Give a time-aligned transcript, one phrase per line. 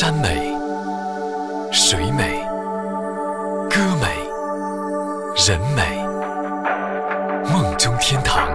[0.00, 0.56] 山美，
[1.70, 2.40] 水美，
[3.68, 4.08] 歌美，
[5.46, 5.82] 人美，
[7.52, 8.48] 梦中天堂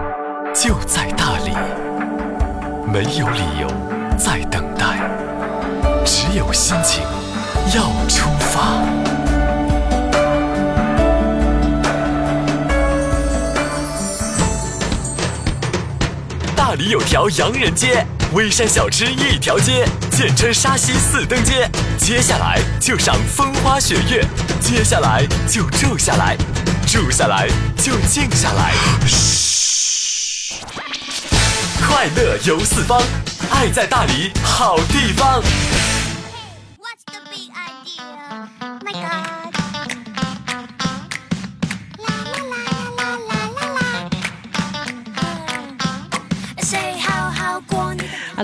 [0.56, 1.52] 就在大理，
[2.92, 3.68] 没有理由
[4.18, 5.08] 再等待，
[6.04, 7.04] 只有心情
[7.76, 8.82] 要出发。
[16.56, 18.04] 大理有条洋人街，
[18.34, 19.86] 微山小吃一条街，
[20.16, 21.70] 简称沙溪四灯街。
[21.98, 24.26] 接下来就赏风花雪月，
[24.62, 26.38] 接下来就住下来，
[26.88, 28.72] 住下来就静下来。
[29.06, 30.64] 嘘，
[31.86, 33.04] 快乐游四方，
[33.52, 35.44] 爱在大理好地方。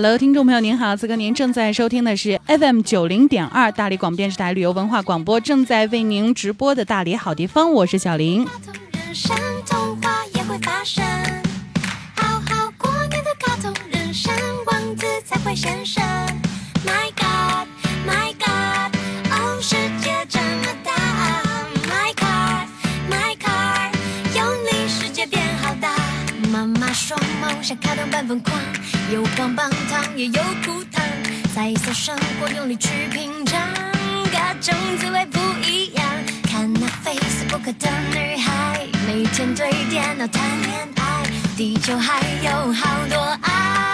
[0.02, 8.44] Hello，听众朋友您好，此刻您正在收听的是 FM 九零点二大理广播电视台旅游文化广播，正在为您直播的大理好地方，我是小林。
[27.62, 28.60] 想卡通般疯狂，
[29.12, 31.04] 有棒棒糖也有苦糖，
[31.54, 33.60] 彩色生活用力去品尝，
[34.32, 35.38] 各种滋味不
[35.68, 36.02] 一样。
[36.42, 41.24] 看那 Facebook 的女孩，每天对电脑谈恋爱，
[41.58, 43.91] 地球还有好多爱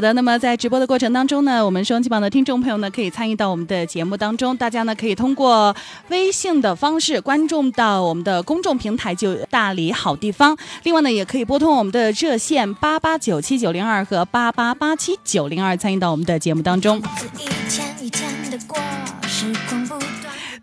[0.00, 4.56] 好的，那么在直播的过程当中呢，我们收音机旁的听众朋友呢，可以参与到我们的节目当中。
[4.56, 5.76] 大家呢可以通过
[6.08, 10.56] 微信的方式关注到我们的公众平台，就大理好地方。
[10.84, 17.02] 另外呢，也可以拨通我们的热线八八九七九零二和八八八七九零二，参与到我们的节目当中。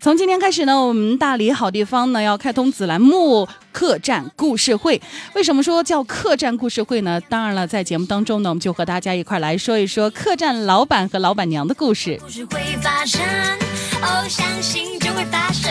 [0.00, 3.46] 从今天开始呢，我们大理好地方呢要开通子栏目
[3.78, 5.00] 客栈故事会。
[5.34, 7.20] 为什么说叫客栈故事会呢？
[7.28, 12.18] 当然了，在节目当中呢，我们就和大家一块来说一说客栈老板和老板娘的故事。
[12.20, 13.22] 故事会发生，
[14.02, 15.52] 哦，相信就会发。
[15.52, 15.70] 生。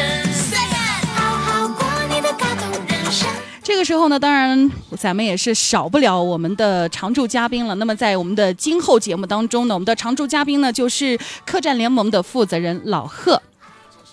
[3.62, 7.75] 这个时候呢，当然咱们也是少不了我们的常驻嘉宾了。
[7.75, 13.41] 那么在我们的今后节目当中呢，我们的常驻嘉宾呢就是客栈联盟的负责人老贺。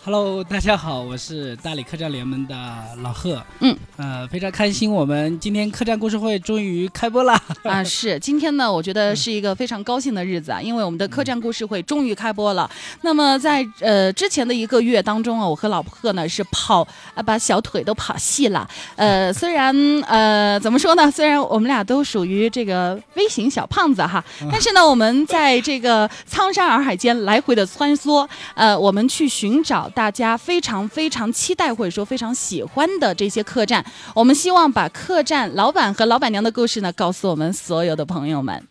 [0.06, 2.54] Hello，大家好，我是大理客栈联盟的
[3.02, 3.42] 老贺。
[3.60, 7.32] 嗯，呃，非常开心，我们今天客栈故事会终于开播了。
[7.62, 12.70] 啊， 是今天呢，我觉得是一个非常高兴的日子啊，因为我们的客栈故事会终于开播了。
[13.00, 18.68] 那么在呃之前的一个月当中啊，我和老贺呢是跑啊把小腿都跑细了。
[18.96, 19.74] 呃，虽然
[20.06, 24.22] 呃怎么说呢，虽然我们俩都属于这个微型小胖子哈，
[24.52, 33.84] 但是呢，我们在这个苍山洱海间来回的穿梭，呃，我们去寻找大家非常非常期待或者说非常喜欢的这些客栈。
[34.14, 38.62] 我们希望把客栈老板和老板娘的故事呢，告诉我们所有的朋友们。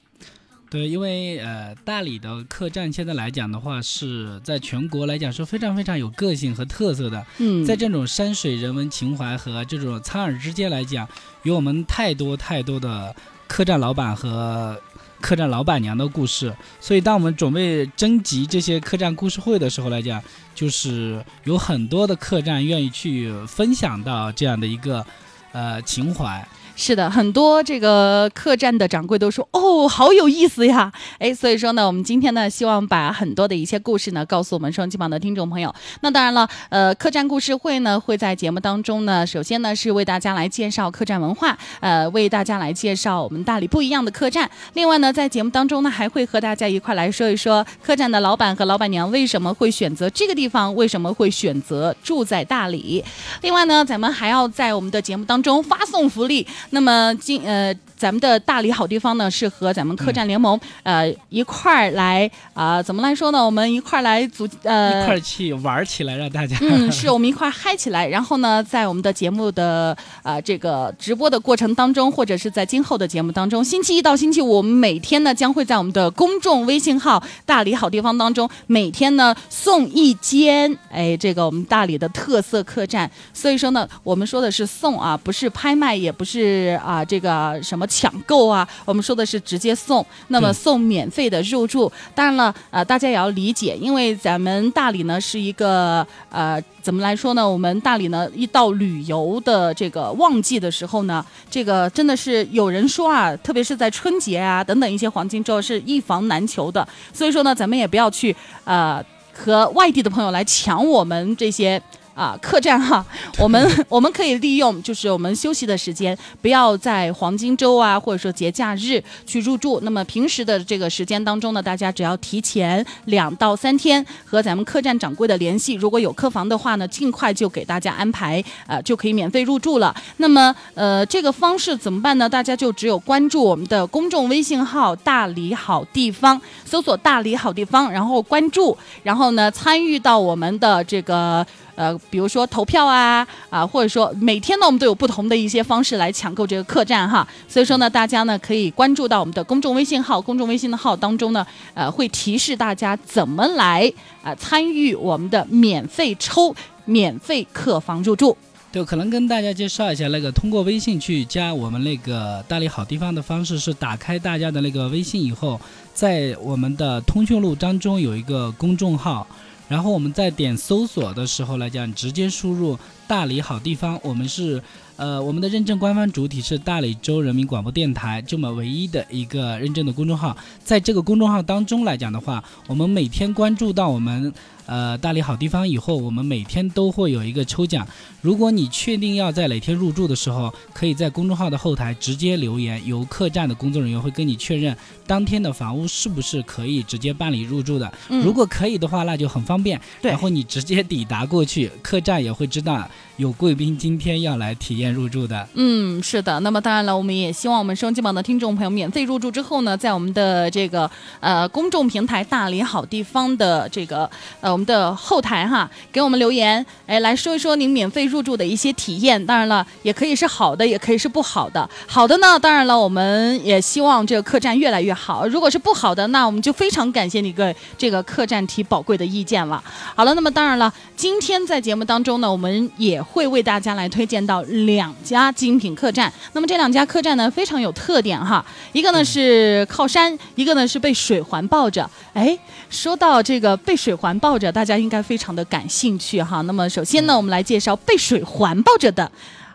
[0.70, 7.24] 对，因为呃，大理的客栈现在来讲的话，是在全国来讲是非常非常有个性和特色的。
[7.38, 11.08] 嗯，在这种山水人文情怀和这种苍耳之间来讲，
[11.44, 13.16] 有我们太多太多的
[13.48, 14.76] 客栈老板和
[15.24, 16.54] 客栈老板娘的故事。
[16.82, 20.22] 所以，当我们准备征集这些客栈故事会的时候来讲，
[20.54, 25.06] 就是有很多的客栈愿意去分享到这样的一个
[25.54, 26.46] 呃情怀。
[26.76, 30.92] 是的，很多这个客栈的掌柜都说哦，好有意思呀！
[31.20, 35.74] 哎，所以说呢，我们今天呢，希望把很多的一些故事呢，告诉我们双击榜的听众朋友。
[36.02, 44.50] 那当然了，呃，客栈故事会呢，会在节目当中呢，首先呢是为大家来介绍客栈文化，呃，为大家来介绍我们大理不一样的客栈。
[44.74, 53.04] 另外呢，在节目当中呢，还会和大家一块来说一说客栈的老板和老板娘为什么会选择这个地方，为什么会选择住在大理。
[53.42, 56.46] 另外呢，咱们还要在我们的节目当中发送福利。
[56.72, 63.46] 那么今呃，咱们的大理好地方呢，是和咱们客栈联盟、呃一块儿来啊、怎么来说呢？
[63.46, 68.06] 我们一块儿来组呃一块儿去玩儿起来，让大家嗯，是我们一块儿嗨起来。
[68.06, 83.10] 然后呢，在我们的节目的啊、这个直播的过程当中，或者是在今后的节目当中，星期一到星期五，我们每天呢将会在我们的公众微信号“大理好地方”当中，每天呢送一间哎，这个我们大理的特色客栈。
[83.34, 91.92] 所以说呢，我们说的是送啊，不是拍卖，也不是啊这个什么抢购啊，我们说的是直接送，那么送免费的入住。
[92.16, 97.48] 当然了，呃，大家也要理解，因为咱们大理呢是一个呃，怎么来说呢？
[97.48, 106.88] 我们大理呢一到旅游的这个旺季的时候呢，这个真的是有人说啊，特别是在春节啊等等一些黄金周是一房难求的。
[107.14, 111.80] 所以说呢，咱们也不要去呃和外地的朋友来抢我们这些。
[112.14, 113.04] 啊，客栈哈，
[113.40, 119.80] 我们 我们可以利用就是我们休息的时间，不要在黄金周啊，或者说节假日去入住。
[119.82, 129.96] 那么平时的这个时间当中呢，大家只要提前两到三天和咱们客栈掌柜的联系，如果有客房的话呢，尽快就给大家安排，呃，就可以免费入住了。
[130.18, 132.30] 那么呃，这个方式怎么办呢？
[132.30, 136.40] 大家就只有关注我们的公众微信号“大理好地方”，
[136.74, 141.46] 搜索“大理好地方”，然后关注，然后呢参与到我们的这个。
[141.76, 147.28] 呃，比如说投票啊啊，或者说每天呢，我们都有不同的一些方式来抢购这个客栈哈。
[147.48, 151.44] 所以说呢，大家呢可以关注到我们的公众微信号，公众微信的号当中呢，
[151.74, 153.92] 呃，会提示大家怎么来
[154.22, 156.56] 啊、参与我们的免费抽
[156.86, 158.38] 免费客房入住。
[158.72, 165.60] 对，可能跟大家介绍一下，那个通过微信去加我们那个大理好地方的方式是打开大家的那个微信以后，
[165.94, 169.28] 在我们的通讯录当中有一个公众号，
[169.68, 174.62] 然后我们在点搜索的时候来讲，直接输入“大理好地方”，我们是
[174.96, 184.34] 呃我们的认证官方主体是大理州人民广播电台这么唯一的一个认证的公众号，在这个公众号当中来讲的话，我们每天关注到我们
[184.66, 187.88] 呃大理好地方以后，我们每天都会有一个抽奖。
[188.22, 194.76] 如果你确定要在哪天入住的时候，可以在公众号的后台直接留言，由客栈的工作人员会跟你确认
[195.06, 197.94] 当天的房屋是不是可以直接办理入住的。
[198.10, 199.80] 嗯如果可以的话，那就很方便。
[200.02, 205.48] 对然后你直接抵达过去，客栈也会知道有贵宾今天要来体验入住的。
[205.54, 206.40] 嗯，是的。
[206.40, 210.90] 那么当然了，我们也希望我们收音机旁的听众朋友免费入住之后呢，在我们的这个
[211.20, 214.10] 呃公众平台“大理好地方”的这个
[214.42, 219.24] 呃我们的后台哈，给我们留言，哎，来说一说您免费入住的一些体验。
[219.24, 221.70] 当然了，也可以是好的，也可以是不好的。
[221.88, 225.28] 好的呢，当然了，我们也希望这个客栈越来越好。
[225.28, 229.64] 如果是不好的，那我们就非常感谢你个这个客栈提宝贵的意见了。
[229.96, 236.12] 好了，那么当然了，今天在节目当中呢，我们也会为大家来推荐到两家精品客栈。
[236.32, 241.90] 那么这两家客栈呢，非常有特点哈，一个呢是靠山，一个呢是被水环抱着。
[242.14, 242.38] 哎，
[242.70, 246.42] 说到这个被水环抱着，大家应该非常的感兴趣哈。
[246.42, 249.12] 那么首先呢，我们来介绍被水环抱着的。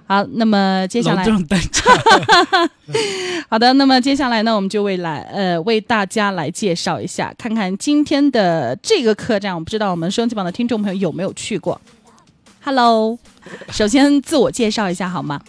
[0.07, 1.95] 好，那么接下来隆重登场，
[3.51, 11.79] 好的，那么接下来呢，我们就为来呃为大家来介绍一下，看看今天的这个客栈，我不知道我们收音机旁的听众朋友有没有去过。
[12.63, 13.19] Hello，
[13.71, 15.41] 首先自我介绍一下好吗？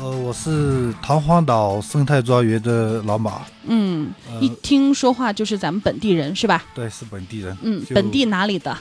[0.00, 6.64] 呃，我是唐荒岛生态庄园的老马，嗯，呃一听说话就是咱们本地人是吧？
[6.74, 8.76] 对，是本地人，嗯，本地哪里的？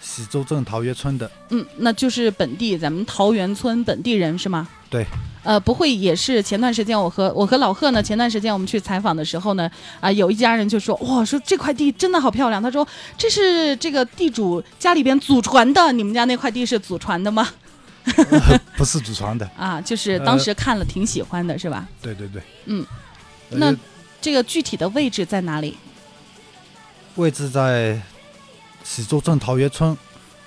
[0.00, 4.68] 喜洲镇桃源村的，嗯，那就是本地咱们桃源村本地人是吗？
[4.88, 5.06] 对。
[5.42, 12.62] 呃，不会也是前段时间我和我和老贺呢，前段时间我们去采访的时候呢，啊、有一家人就说，哇，说这块地真的好漂亮。
[12.62, 17.48] 他说这是这个地主家里边祖传的，你们家那块地是祖传的吗？
[18.76, 21.86] 不是祖传的，啊，就是当时看了挺喜欢的，是吧？
[22.02, 22.42] 对对对。
[22.66, 22.84] 嗯
[23.50, 23.74] 呃，那
[24.20, 25.76] 这个具体的位置在哪里？
[27.16, 28.00] 位置在
[28.84, 29.96] 喜洲镇桃源村，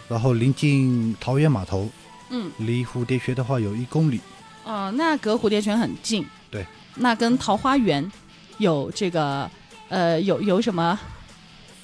[0.07, 1.89] 然后临近桃源码头，
[2.29, 4.19] 嗯，离蝴蝶穴的话有一公里。
[4.63, 6.25] 哦、那隔蝴蝶泉很近。
[6.51, 6.65] 对。
[6.95, 8.11] 那跟桃花源
[8.59, 9.49] 有这个
[9.89, 10.97] 呃有有什么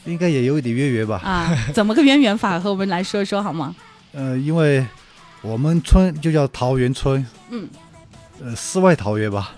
[0.05, 1.19] 应该也有一点渊源吧？
[1.23, 1.55] 啊？
[1.73, 2.59] 怎么个渊源法？
[2.59, 3.75] 和我们来说说好吗？
[4.13, 4.85] 呃，因为
[5.41, 7.67] 我们村就叫桃源村，嗯，
[8.41, 9.51] 呃，世外桃源吧。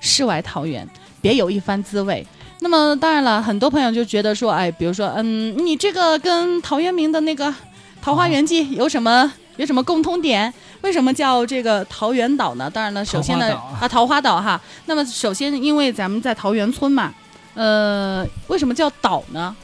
[0.00, 0.88] 世外桃源，
[1.20, 2.26] 别有一番滋味。
[2.60, 7.46] 那么当然了，很多朋友就觉得说，哎，比如说，嗯，你这个跟陶渊明的那个
[8.00, 10.52] 《桃花源记》有什么有什么共通点？
[10.82, 12.70] 为什么叫这个桃源岛呢？
[12.70, 14.60] 当然了，首先呢桃花岛啊，桃花岛哈。
[14.86, 17.12] 那么首先，因为咱们在桃源村嘛，
[17.54, 19.56] 呃，为什么叫岛呢？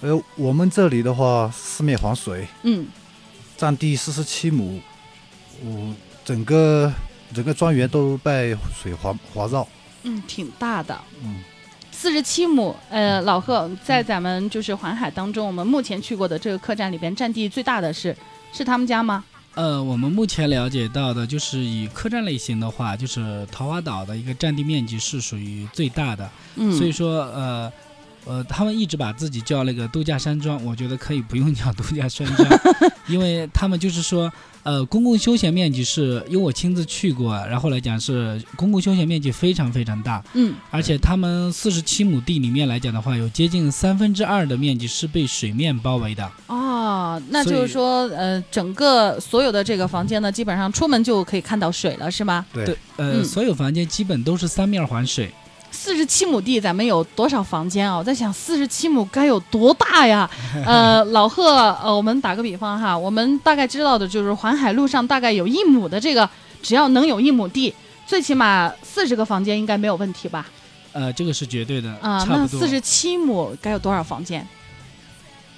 [0.00, 2.86] 呃，我们这里的话，四面环水，嗯，
[3.56, 4.80] 占地四十七亩，
[5.64, 5.94] 我
[6.24, 6.92] 整个
[7.34, 9.66] 整个庄园都被水环环绕。
[10.02, 11.42] 嗯，挺大的，嗯，
[11.90, 12.76] 四十七亩。
[12.90, 18.14] 呃，老贺在咱们就是环海当中，我们目前去过的这个客栈里边，占地最大的是
[18.56, 19.22] 是他们家吗？
[19.54, 27.70] 呃，我们目前了解到的就是以客栈类型的话，就是桃花岛的一个占地面积是属于最大的，嗯，所以说呃，
[28.26, 32.48] 呃，他们一直把自己叫那个度假山庄，我觉得可以不用叫度假山庄，
[33.06, 34.30] 因为他们就是说，
[34.64, 46.28] 呃，公共休闲面积是，因为我亲自去过，然后来讲是公共休闲面积非常非常大，嗯而且他们四十七亩地里面来讲的话，有接近三分之二的面积是被水面包围的。
[46.48, 52.44] 哦，那就是说，呃，整个所有的这个房间呢，基本上出门就可以看到水了，是吗？
[52.52, 55.32] 对对，呃，嗯所有房间基本都是三面环水。
[55.70, 57.96] 四十七亩地，咱们有多少房间啊？
[57.96, 60.28] 我在想，四十七亩该有多大呀？
[60.64, 66.28] 呃，老贺，呃，我们打个比方哈，我们大概知道的就是环海路上大概有一亩的这个，
[66.62, 67.74] 只要能有一亩地，
[68.06, 70.46] 最起码四十个房间应该没有问题吧？
[70.92, 72.46] 呃，这个是绝对的，啊、那。
[72.46, 74.46] 四十七亩该有多少房间？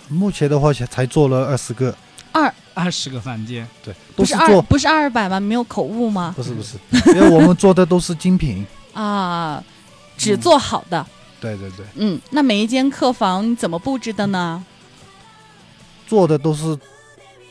[0.08, 1.94] 目前的话才才做了二十个，
[2.32, 5.38] 二二十个房间，对，不是二都是做不是二百吗？
[5.38, 6.32] 没有口误吗？
[6.34, 6.76] 不是不是，
[7.14, 9.62] 因为我们做的都是精品， 啊，
[10.18, 11.06] 只做好的。
[11.40, 14.64] 对对对，嗯，那每一间客房怎么布置的呢？
[16.06, 16.76] 做的都是，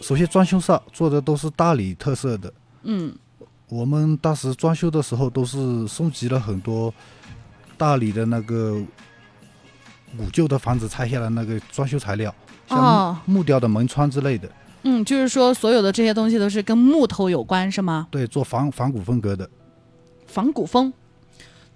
[0.02, 2.54] 首先装修上做的都是大理特色的。
[2.84, 3.16] 嗯
[3.70, 6.94] 我们当时装修的时候都是收集了很多
[7.78, 8.82] 大理的那个
[10.18, 12.34] 古旧的房子拆下来那个装修材料，
[12.70, 14.50] 像木,、雕的门窗之类的，
[14.84, 18.08] 嗯，就是说所有的这些东西都是跟木头有关，是吗？
[18.10, 19.50] 对，做仿仿古风格的。
[20.28, 20.94] 仿古风。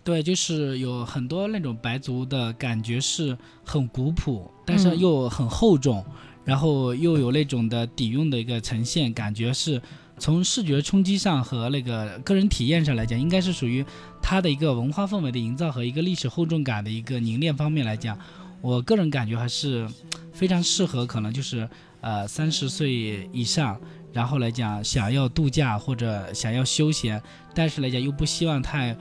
[0.03, 6.03] 对，就是有很多那种白族的感觉是很古朴，但是嗯又很厚重，
[6.43, 9.79] 然后又有那种的底蕴的一个呈现，感觉是
[10.17, 13.86] 从视觉冲击上和那个个人体验上来讲，应该是属于
[14.22, 18.17] 它的一个文化氛围的营造和一个历史厚重感的一个凝练方面来讲，
[18.62, 19.88] 我个人感觉还是
[20.34, 21.70] 非常适合，可能就是
[22.01, 23.79] 呃三十岁以上。
[24.13, 27.22] 然后来讲，想要度假或者想要休闲，
[27.55, 28.93] 但是来讲又不希望太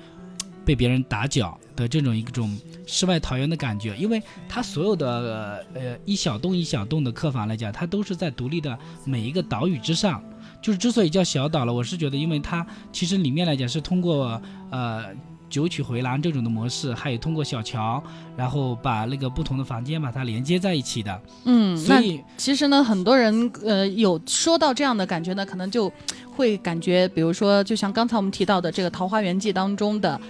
[0.70, 10.22] 被别人打搅的这种一种世外桃源的感觉，因为它所有的呃呃一小栋一小栋的客房来讲，它都是在独立的每一个岛屿之上。
[10.62, 15.06] 就是之所以叫小岛了，我是觉得，因为它其实里面来讲是通过呃
[15.48, 18.00] 九曲回廊这种的模式，还有通过小桥，
[18.36, 21.20] 然后把那个不同的房间把它连接在一起的。
[21.46, 25.92] 嗯，那所以其实呢，很多人呃有说到这样的感觉呢，可能就
[26.36, 30.20] 会感觉，比如说，就像刚才我们提到的这个《桃花源记》当中的，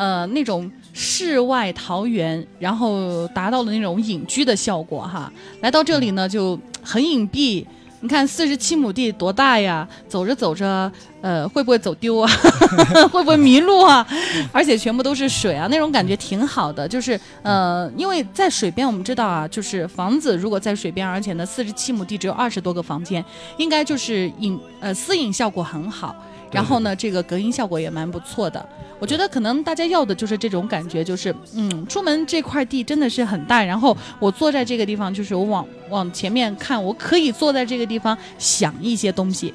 [0.00, 5.30] 呃，那种世外桃源，然后达到了那种隐居的效果哈。
[5.60, 7.66] 来到这里呢，就很隐蔽。
[8.00, 9.86] 你看四十七亩地多大呀？
[10.08, 10.90] 走着走着，
[11.20, 12.26] 呃，会不会走丢啊？
[13.12, 14.06] 会不会迷路啊？
[14.50, 16.88] 而且全部都是水啊，那种感觉挺好的。
[16.88, 23.22] 就是呃，因为在水边，我们知道啊，就是房子如果在水边，而且呢，四十七亩地只有二十多个房间，
[23.58, 26.16] 应该就是隐呃私隐效果很好。
[26.50, 28.64] 然后呢，这个隔音效果也蛮不错的。
[28.98, 39.54] 我觉得可能大家要的就是这种感觉，就是嗯，出门这块地真的是很大，然后我坐在这个地方，就是我往往前面看，我可以坐在这个地方想一些东西，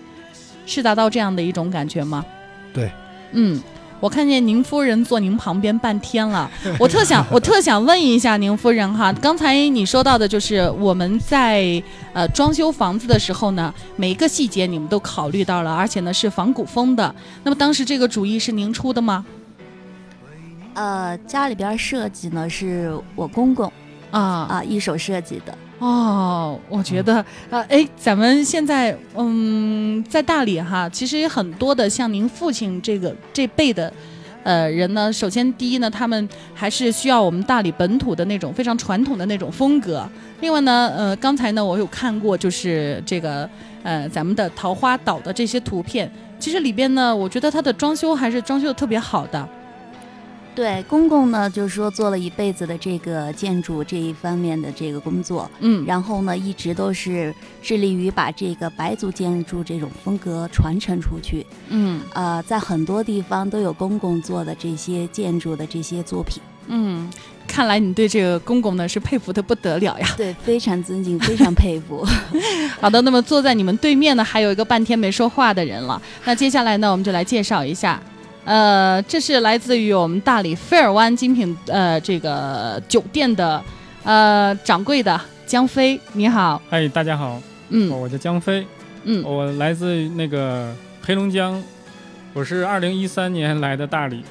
[0.65, 2.25] 是达到这样的一种感觉吗？
[2.73, 2.91] 对，
[3.33, 3.61] 嗯。
[4.05, 6.47] 我看见您夫人坐您旁边半天了，
[6.77, 11.81] 我特想，我特想问一下您夫人哈，刚才你说到的就是我们在
[12.13, 17.15] 呃装修房子的时候呢，每一个细节你们都考虑到了，而且呢是仿古风的。
[17.41, 19.25] 那么当时这个主意是您出的吗？
[20.75, 23.65] 呃，家里边设计呢是我公公
[24.11, 25.57] 啊啊一手设计的。
[25.79, 33.91] 哦，我觉得呃，哎，咱们现在嗯在大理哈，其实很多的像您父亲这个这辈的。
[34.43, 40.07] 呃，人呢，首先第一呢，他们还是需要我们大理本土的那种非常传统的那种风格。
[40.39, 43.49] 另外呢，呃，刚才呢，我有看过，就是这个
[43.81, 49.49] 呃咱们的桃花岛的这些图片，其实里边呢，我觉得它的装修还是装修的特别好的。
[50.55, 61.45] 对，公公呢就是说做了一辈子的这个建筑这一方面的这个工作，嗯，然后呢一直都是致力于把这个白族建筑这种风格传承出去。
[61.67, 66.41] 嗯呃，在很多地方都有公公做的这些建筑的这些作品。
[66.67, 67.11] 嗯，
[67.47, 70.07] 看来你对这个公公呢是佩服的不得了呀。
[70.17, 72.03] 对，非常尊敬，非常佩服。
[72.81, 76.01] 好的，那么坐在你们对面呢，还有一个半天没说话的人了。
[76.23, 78.01] 那接下来呢，我们就来介绍一下，
[78.45, 83.59] 呃，这是来自于我们大理菲尔湾精品呃这个酒店的
[84.03, 87.89] 呃掌柜的江飞，你好，嗨，大家好，嗯。
[87.89, 88.65] 我叫江飞，
[89.03, 89.23] 嗯。
[89.23, 90.71] 我来自那个
[91.01, 91.61] 黑龙江，
[92.33, 94.23] 我是二零一三年来的大理，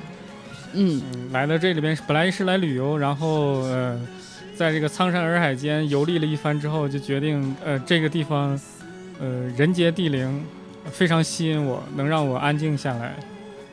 [0.74, 1.02] 嗯。
[1.12, 4.00] 嗯，来到这里边本来是来旅游，然后呃，
[4.56, 8.56] 在这个苍山洱海间游历了一番之后，就决定呃这个地方，
[9.18, 10.44] 呃人杰地灵，
[10.92, 13.14] 非常吸引我，能让我安静下来，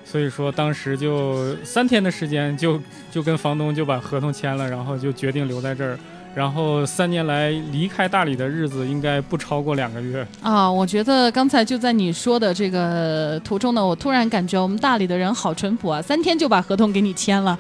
[0.04, 2.80] 所以说当时就三天的时间就
[3.10, 5.98] 就跟房东就把合同签了，然后就决定留在这儿。
[6.34, 10.26] 然后三年来离开大理的日子应该不超过两个月。
[10.42, 17.60] 啊，我觉得刚才就在你说的这个途中呢，我突然感觉我们大理的人好淳朴啊，三天就把合同给你签了。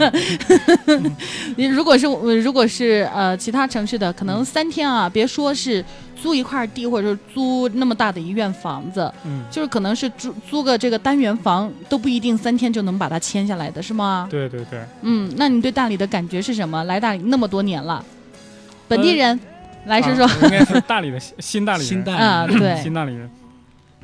[1.56, 2.06] 你如果是
[2.42, 5.82] 如果是呃其他城市的，可能三天啊，别说是
[6.14, 14.26] 租一块地或者是租那么大的一院房子，嗯，就是可能是租租个这个单元房都不一定三天就能把它签下来的，是吗？
[14.30, 14.80] 对对对。
[15.02, 16.82] 嗯，那你对大理的感觉是什么？
[16.84, 18.04] 来大理那么多年了，
[18.88, 19.38] 本地人、
[19.86, 20.24] 来说说。
[20.24, 21.88] 啊应该是大理的新 新大理人。
[21.88, 23.30] 新大啊，对，新大理人。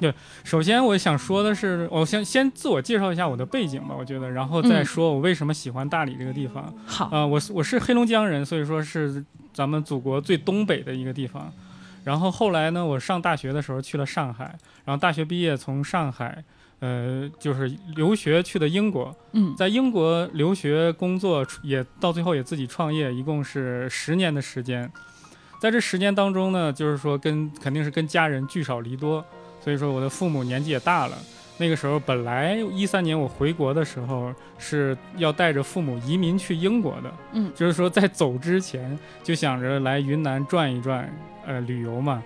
[0.01, 0.15] 对，
[0.45, 6.73] 首先我想说的是，我先先自我介绍一下我的背景吧，我觉得，然后再嗯说我为什么喜欢大理这个地方。
[6.87, 11.53] 好，啊、我我是黑龙江人，所以说是咱们祖国最东北的一个地方。
[12.05, 14.45] 然后后来呢，我上大学的时候去了上海，
[14.85, 16.43] 然后大学毕业从上海，
[16.79, 24.91] 呃，就是留学去的英国，嗯在英国留学工作，也到最后也自己创业，一共是十年的时间。
[25.61, 29.23] 在这十年当中呢，就是说跟肯定是跟家人聚少离多，
[29.63, 31.19] 所以说我的父母年纪也大了。
[31.61, 41.07] 那个时候本来一三年我回国的时候是要带着父母移民去英国的，嗯就是说在走之前就想着来云南转一转，
[41.45, 42.23] 呃，旅游嘛。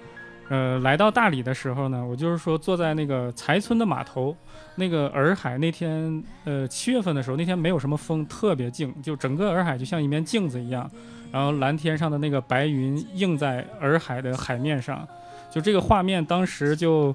[0.50, 4.36] 呃，来到大理的时候呢，我就是说坐在那个才村的码头，
[4.76, 10.88] 那个洱海那天，呃，七月份的时候，那天没有什么风，特别静，就整个洱海就像一面镜子一样，
[11.32, 15.04] 然后蓝天上的那个白云映在洱海的海面上，
[15.50, 17.12] 就这个画面当时就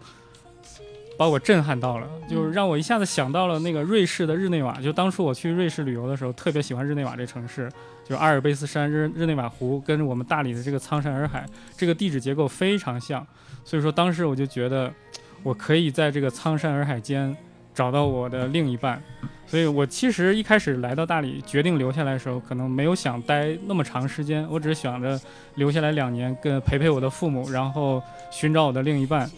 [1.20, 4.80] 把我震撼到了，就是让我一下子想到了那个瑞士的日内瓦。
[4.80, 7.70] 就当初我去瑞士旅游的时候，特别喜欢日内瓦这城市，
[8.08, 11.46] 就阿尔卑斯山、日日内瓦湖跟我们大理的这个苍山洱海
[11.76, 13.28] 这个地质结构非常像，
[13.66, 14.90] 所以说当时我就觉得
[15.44, 17.36] 我可以在这个苍山洱海间
[17.76, 19.04] 找到我的另一半。
[19.46, 25.20] 所以我其实一开始来到大理，决定留下来的时候，可能没有想待那么长时间，我只是想着
[25.56, 29.30] 留下来两年，跟陪陪我的父母，然后寻找我的另一半。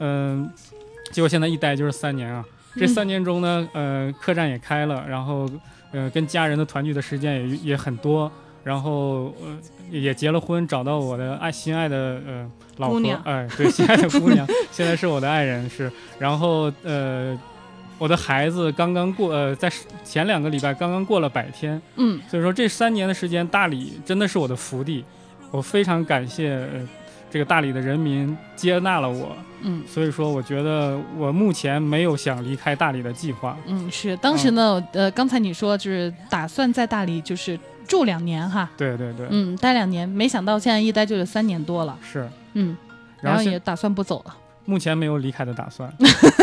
[0.00, 0.48] 嗯，
[1.10, 2.44] 结果现在一待就是三年啊。
[2.74, 5.48] 这嗯三年中呢，呃，客栈也开了，然后
[5.92, 8.30] 呃，跟家人的团聚的时间也也很多，
[8.62, 9.58] 然后呃
[9.90, 17.38] 也结了婚，找到我的爱心爱的呃老婆哎，对，心爱的姑娘， 现在是我的爱人是，然后呃。
[18.00, 19.68] 我的孩子刚刚过，呃，在
[20.04, 25.04] 前两个礼拜刚刚过了百天，嗯所以说这三年的时间，大理真的是我的福地，
[25.50, 26.88] 我非常感谢、呃、
[27.30, 29.82] 这个大理的人民接纳了我，嗯。
[29.86, 33.56] 所以说我觉得我目前没有想离开大理的计划。
[33.66, 42.76] 嗯，是当时呢，呃，刚才你说就是打算在大理就是住两年哈，对对对，嗯，待两年，没想到现在一待就是三年多了，是，嗯，
[43.20, 44.36] 然后也打算不走了。
[44.68, 45.90] 目前没有离开的打算。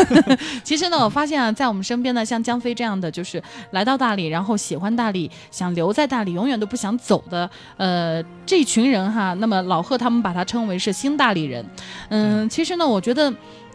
[0.64, 9.32] 其实呢，我发现啊，在我们身边呢，像江飞这样的，就是来到大理，然后喜欢大理，想留在大理，永远都不想走的，呃，这群人哈。
[9.34, 11.64] 那么老贺他们把他称为是新大理人。
[12.08, 13.32] 嗯，其实呢，我觉得，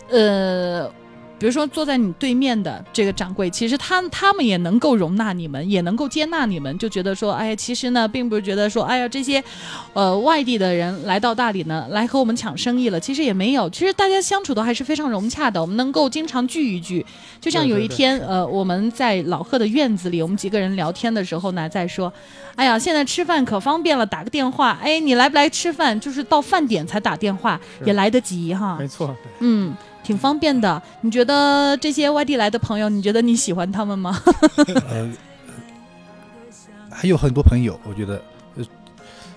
[0.09, 0.91] 呃。
[1.41, 9.43] 比如说坐在你对面的这个掌柜，其实他他们也能够容纳你们，也能够接纳你们，就觉得说，哎呀，其实呢，并不是觉得说，哎呀，这些，
[9.93, 17.03] 呃，外地的人来到大理呢，来和我们抢生意了，其实也没有，其实大家相处的还是非常融洽的，我们能够经常聚一聚。
[17.39, 22.13] 就像有一天，呃，我们在老贺的院子里，我们几个人聊天的时候呢，在说，
[22.53, 25.99] 哎呀，现在吃饭可方便了，打个电话，哎，你来不来吃饭？
[25.99, 28.87] 就是到饭点才打电话，也来得及哈没。
[28.87, 29.73] 错，嗯，
[30.11, 30.81] 挺方便的。
[30.99, 34.21] 你觉得这些外地来的朋友，你觉得你喜欢他们吗？
[34.89, 35.09] 呃，
[36.91, 38.21] 还有很多朋友，我觉得，
[38.57, 38.65] 呃，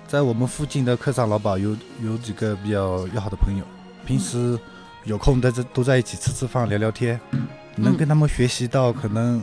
[0.09, 3.65] 在我们附近的客栈老板有有几个比较要好的朋友，
[4.05, 4.59] 平时
[5.05, 7.21] 有空在这都在一起吃吃饭、聊聊天，
[7.77, 9.41] 能跟他们学习到可能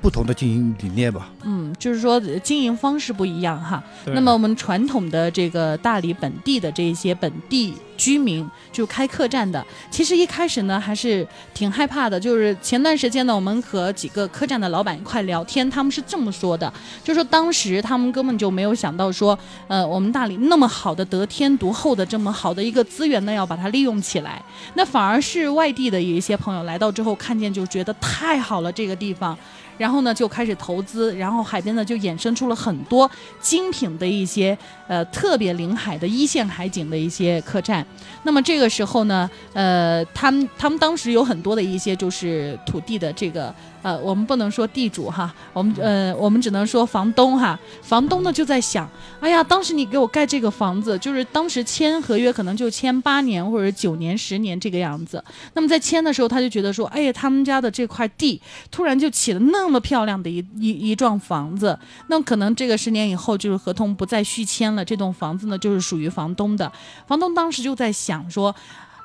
[0.00, 1.28] 不同的经营理念吧。
[1.42, 3.82] 嗯，就是说呃经营方式不一样哈。
[4.06, 12.18] 那么我们传统的这个大理本地的这一些本地居民，就开客栈的，其实一开始呢还是挺害怕的。
[12.18, 16.72] 就是前段时间呢，我们和几个客栈的老板一块聊天，他们是这么说的，
[17.04, 24.42] 就说当时他们根本就没有想到说，呃，我们大理那么好的得天独厚的这么好的一个资源呢，要把它利用起来。
[24.72, 29.36] 那反而是外地的一些朋友来到之后，看见就觉得太好了这个地方。
[29.76, 33.10] 然后呢，就开始投资，然后海边呢就衍生出了很多
[33.40, 37.86] 精品的一些呃特别临海的一线海景的一些客栈。
[38.22, 47.58] 那么这个时候呢，呃，他们他们当时有很多的一些就是土地的这个呃，我们不能说地主哈，我们呃我们只能说房东哈。
[47.80, 48.86] 房东呢就在想，
[49.20, 55.24] 哎呀，当时你给我盖这个房子，就是当时签合约可能就签八年或者九年、十年这个样子。
[55.54, 58.38] 那么在签的时候，他就觉得说，哎呀，他们家的这块地
[58.70, 66.70] 突然就起了那么漂亮的一一一幢房子，那可能这个十年以后就是合同不再续签了，这栋房子呢就是属于房东的。
[67.06, 68.54] 房东当时就在想说，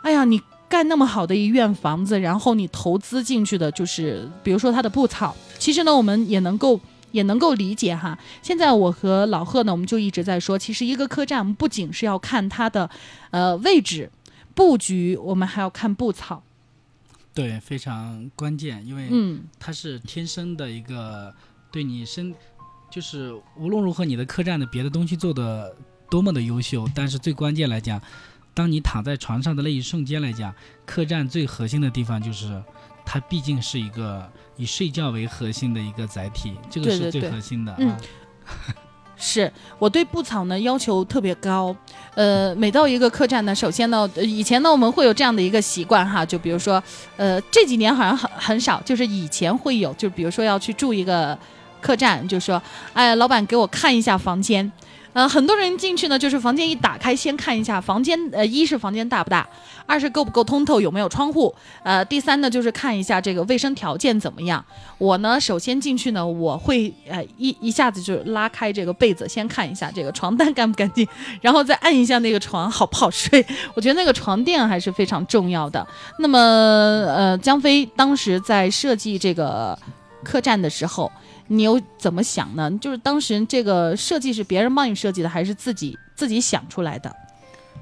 [0.02, 6.80] 哎呀，你盖那么好的一院房子，然后你投资进去的就是，比如说它的布草，其实呢，我们也能够。
[7.12, 8.20] 也能够理解哈。
[8.42, 12.90] 现在我和老贺呢，我们就一直在说，其实一个客栈不仅是要看它的
[13.32, 14.12] 呃位置
[14.54, 16.44] 布局，我们还要看布草。
[17.34, 21.34] 对，非常关键，因为嗯它是天生的一个
[21.72, 22.36] 对你身，
[22.92, 25.74] 就是无论如何你的客栈的别的东西做的
[26.10, 28.02] 多么的优秀，但是最关键来讲，
[28.56, 30.52] 当你躺在床上的那一瞬间来讲，
[30.86, 32.60] 客栈最核心的地方就是
[33.06, 37.76] 它毕竟是一个以睡觉为核心的一个载体，这个是最对对对核心的。
[37.78, 37.98] 嗯啊
[39.18, 41.74] 是我对布草呢要求特别高，
[42.16, 46.84] 呃，每到一个客栈呢，首先呢，呃以前呢我们会有这样的一个习惯哈，就比如说，
[47.16, 51.38] 呃，这几年好像很很少，就是以前会有，就比如说要去住一个
[51.80, 52.62] 客栈，就说，
[52.94, 54.70] 哎，老板给我看一下房间。
[55.16, 59.48] 呃，很多人进去呢，就是房间一打开，先看一下房间，呃，一是房间大不大，
[59.86, 64.64] 二是够不够通透，有没有窗户，呃，第三呢就是看一下这个卫生条件怎么样。
[64.98, 71.08] 我呢，首先进去呢，我会呃一一下子就拉开这个被子，先看一下这个床单干不干净，
[71.40, 73.46] 然后再按一下那个床好不好睡。
[73.74, 75.88] 我觉得那个床垫还是非常重要的。
[76.20, 79.80] 那么呃，江飞当时在设计这个
[80.26, 81.10] 客栈的时候，
[81.48, 82.72] 你又怎么想呢？
[82.80, 87.14] 就是当时这个设计是别人帮你设计的，还是自己自己想出来的？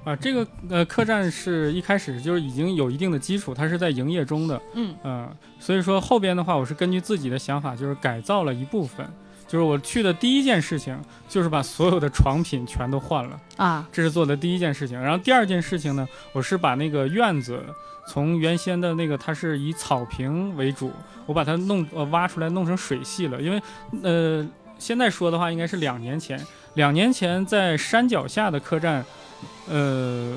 [0.03, 9.07] 啊，这个呃客栈是一开始就是已经有一定的基础，它是在营业中的，嗯嗯、所以说后边的话，我是根据自己的想法，就是改造了一部分。
[9.45, 10.99] 就是我去的第一件事情，
[11.29, 14.99] 就是把所有的床品全都换了，啊，这是做的第一件事情。
[14.99, 17.63] 然后第二件事情呢，我是把那个院子
[18.07, 20.91] 从原先的那个它是以草坪为主，
[21.25, 23.61] 我把它弄呃挖出来弄成水系了，因为
[24.01, 26.39] 呃现在说的话应该是两年前，
[26.73, 29.05] 两年前在山脚下的客栈，
[29.69, 30.35] 呃。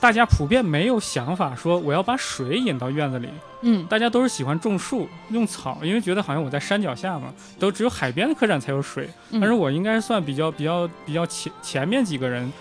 [0.00, 3.28] 大家普遍没有想法说我要把水引到院子里，
[3.60, 9.08] 嗯大家都是喜欢种树、用草，因为觉得好像我在山脚下嘛，都只有海边的客栈才有水。
[9.30, 12.52] 嗯但是我应该算比较比较比较前前面几个人，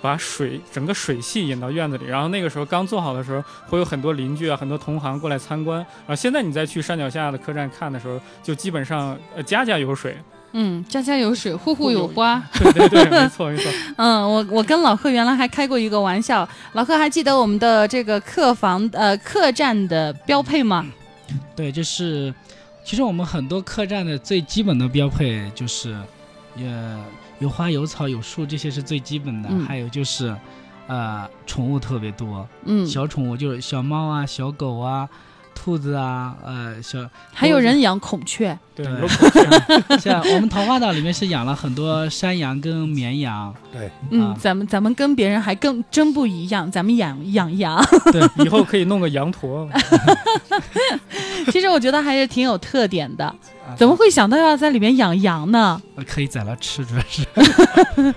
[0.00, 2.04] 把水整个水系引到院子里。
[2.06, 5.78] 然后那个时候刚做好的时候，会有很多邻居啊、很多同行过来参观。
[5.78, 10.16] 然后现在你再去山脚下的客栈看的时候，就基本上呃家家有水。
[10.52, 12.42] 嗯，家家有水，户户有花。
[12.58, 13.70] 对对对，没错没错。
[13.96, 20.84] 嗯，我我跟老贺原来还开过一个玩笑，老贺还记得我们的这个客房呃客栈的标配吗？
[21.54, 22.34] 对，就是
[22.84, 25.94] 其实我们很多客栈的最基本的标配就是，
[26.56, 27.00] 呃，
[27.40, 29.48] 有花有草有树，这些是最基本的。
[29.50, 30.34] 嗯还有就是，
[30.86, 35.08] 呃，宠物特别多，嗯，小宠物就是小猫啊、小狗啊、
[35.54, 36.98] 兔子啊，呃，小
[37.32, 38.56] 还有人养孔雀。
[38.74, 38.86] 对。
[39.98, 49.68] 像我们桃花岛里面是养了很多山羊跟绵羊，对，嗯啊，咱们咱们跟别人还更真不一样，咱们养养羊，对以后可以弄个羊驼。
[51.50, 53.34] 其实我觉得还是挺有特点的。
[53.70, 55.80] 啊怎么会想到要在里面养羊呢？
[55.96, 57.24] 呃可以宰了吃，主要是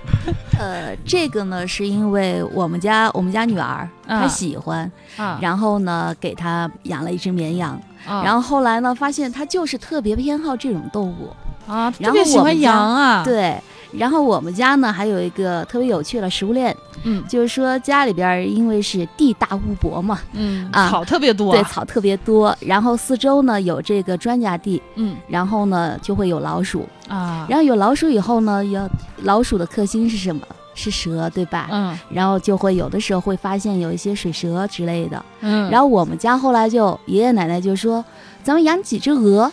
[0.58, 11.30] 呃，这个呢是因为我们家我们家女儿啊她喜欢，啊，然后呢给她养了一只绵羊，啊然后后来呢发现她就是特别偏好这种动物，
[11.70, 13.60] 啊，然后特别喜欢羊啊。，对。
[13.96, 21.52] 然后我们家呢还有一个特别有趣的食物链，嗯就是说家里边儿因为是地大物博嘛，嗯，啊草特别多。
[21.52, 28.88] 对，草特别多，然后四周呢有这个庄稼地，嗯然后呢就会有老鼠，啊，然后有老鼠以后呢，有
[29.22, 30.42] 老鼠的克星是什么？
[30.76, 31.68] 是蛇，对吧？
[31.70, 35.24] 嗯然后就会有的时候会发现有一些水蛇之类的。
[35.40, 38.04] 嗯，然后我们家后来就爷爷奶奶就说，
[38.42, 39.52] 咱们养几只鹅，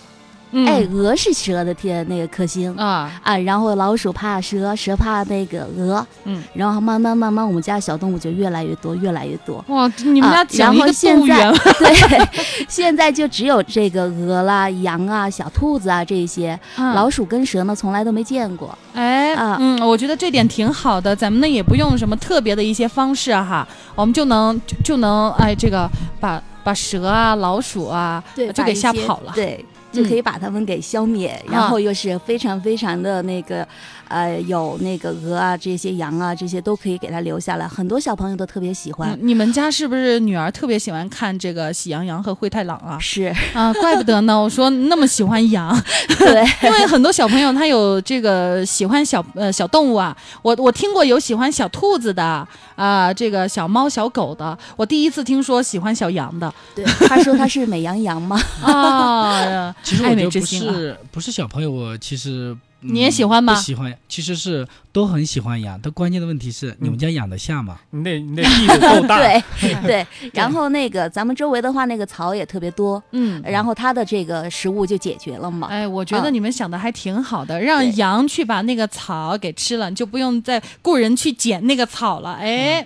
[0.51, 2.75] 嗯哎，鹅是蛇的天那个克星。
[2.75, 9.63] 啊，啊，然后老鼠怕蛇，蛇怕那个鹅，嗯，然后慢慢慢慢，我们家小动物就越来越多，越来越多。
[9.67, 12.29] 哇，你们家啊讲一个然后现动物园在 对，
[12.67, 18.77] 现在就只有这个鹅啦、羊啊、小兔子啊这些，嗯老鼠跟蛇呢从来都没见过。
[18.93, 29.31] 哎，啊嗯，我觉得这点挺好的，咱们呢也不用什么特别的一些方式啊哈，我们就能就就能哎这个把把蛇啊、老鼠啊对，就给吓跑了。
[29.33, 33.67] 对，就可以把它们给消灭，嗯然后又是非常非常的那个，
[34.11, 39.11] 呃，有那个鹅啊这些羊啊这些都可以给它留下来，很多小朋友都特别喜欢。
[39.11, 42.99] 嗯，你们家是不是女儿特别喜欢看这个《喜羊羊》和《灰太狼》啊？
[42.99, 44.37] 是啊，怪不得呢！
[44.39, 45.73] 我说那么喜欢羊，
[46.19, 50.15] 对， 因为很多小朋友他有这个喜欢小呃小动物啊。
[50.41, 52.45] 我我听过有喜欢小兔子的
[52.75, 54.57] 啊、这个小猫小狗的。
[54.75, 60.45] 我第一次听说喜欢小羊的对，他说他是美羊羊嘛， 啊，爱美其实我觉得不。
[60.45, 63.53] 是不是小朋友，我其实、嗯你也喜欢吗？
[63.53, 67.77] 不喜欢，其实是都很喜欢养，但关键的问题是你们家养得下吗？
[67.91, 69.41] 你得你得地得够大， 对
[69.85, 70.07] 对。
[70.33, 75.67] 然后那个咱们周围的话，那个草也特别多，嗯，然后它的这个食物就解决了嘛。
[75.67, 76.33] 哎，我觉得嗯。
[76.33, 82.33] 你们想的还挺好的，让羊去把那个草给吃了，你就不用再雇人去捡那个草了。
[82.33, 82.85] 哎，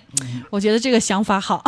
[0.49, 1.63] 我觉得这个想法好，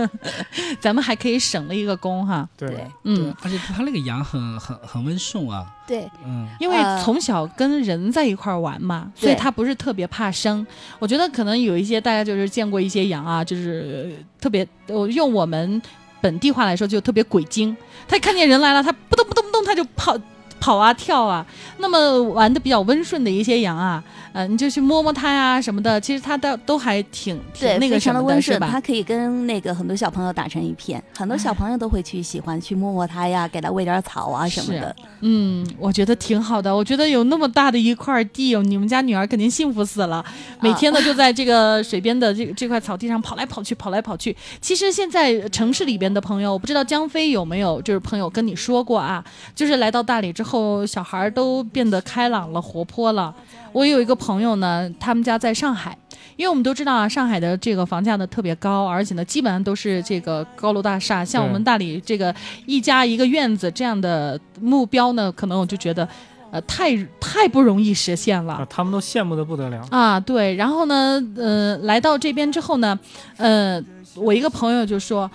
[0.80, 2.48] 咱们还可以省了一个工哈。
[2.56, 2.86] 对对。
[3.04, 3.16] 嗯。
[3.24, 10.64] 对，，而且它那个羊很很很温顺啊，对，嗯，因为呃从小跟人在一块玩嘛，所以对他不是特别怕生。
[11.00, 15.82] 我觉得可能有一些大家就是见过一些羊啊，就是呃特别，我用我们
[16.20, 17.76] 本地话来说就特别鬼精。
[18.06, 20.16] 他看见人来了，他扑通扑通扑通他就跑。
[20.60, 21.44] 跑啊跳啊，
[21.78, 28.80] 那么玩的比较温顺的一些羊啊，呃，你就去摸摸它呀、什么的，其实它都都还挺挺，那个非什么温顺，它吧？
[28.80, 34.94] 可以跟那个很多小朋友打成一片，很多小朋友都会去喜欢去摸摸它呀，给它喂点草啊什么的。
[35.22, 36.74] 嗯，我觉得挺好的。
[36.74, 40.24] 我觉得有那么大的一块地，你们家女儿肯定幸福死了。
[40.60, 44.36] 每天呢就在这个水边的这这块草地上跑来跑去，跑来跑去。
[44.60, 50.49] 其实现在城市里边的朋友，我不知道江飞有没有就是朋友跟你说过啊，就是来到大理之后，
[50.86, 53.34] 小孩儿都变得开朗了、活泼了。
[53.72, 55.96] 我有一个朋友呢，他们家在上海。
[56.36, 61.22] 因为我们都知道啊，上海的这个房价呢特别高，而且呢基本上都是这个高楼大厦。
[61.22, 62.34] 像我们大理这个
[62.64, 66.08] 一家一个院子这样的目标呢，可能我就觉得，
[66.50, 68.66] 呃，太太不容易实现了啊，。
[68.70, 69.86] 他们都羡慕的不得了。
[69.90, 72.98] 啊，对，然后呢，呃，来到这边之后呢，
[73.36, 73.78] 呃，
[74.14, 75.30] 我一个朋友就说，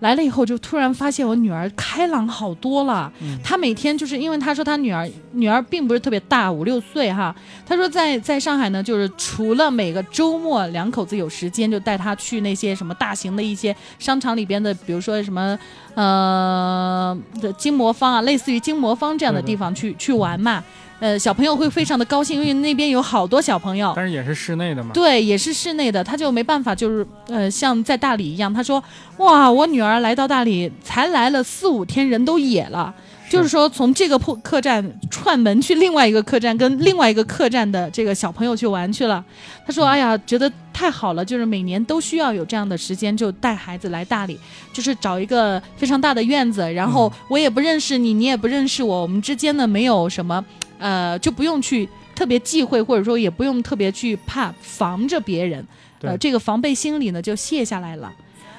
[0.00, 3.10] 来了以后就突然发现我女儿开朗好多了。
[3.20, 7.34] 嗯她每天就是因为她说她女儿女儿并不是特别大，五六岁哈。
[7.64, 15.58] 她说在在上海呢，就是除了每个周末两口子有时间，就带她去那些什么大型的一些商场里边的，比如说什么
[15.94, 20.62] 呃的金魔方啊，类似于金魔方这样的地方去去玩嘛。
[21.00, 23.92] 呃，小朋友会非常的高兴，因为那边有好多小朋友。
[23.96, 24.90] 但是也是室内的嘛。
[24.94, 28.82] 对，也是室内的，他就没办法，就是呃，像在大理一样，他说，
[29.18, 32.94] 哇，我女儿来到大理才来了四五天，人都野了。
[33.30, 39.24] 就是说，从这个破客栈串门去另外一个客栈，跟另外一个客栈的这个小朋友去玩去了。
[39.66, 44.38] 他说：“哎呀，觉得太好了，就是每年都需要有这样的时间，就带孩子来大理，
[44.72, 50.44] 就是找一个非常大的院子，然后我也不认识你，你也不认识我，我们之间呢没有什么，
[50.84, 55.66] 呃，就不用去特别忌讳，或者说也不用特别去怕防着别人，
[56.02, 58.12] 呃，这个防备心理呢就卸下来了。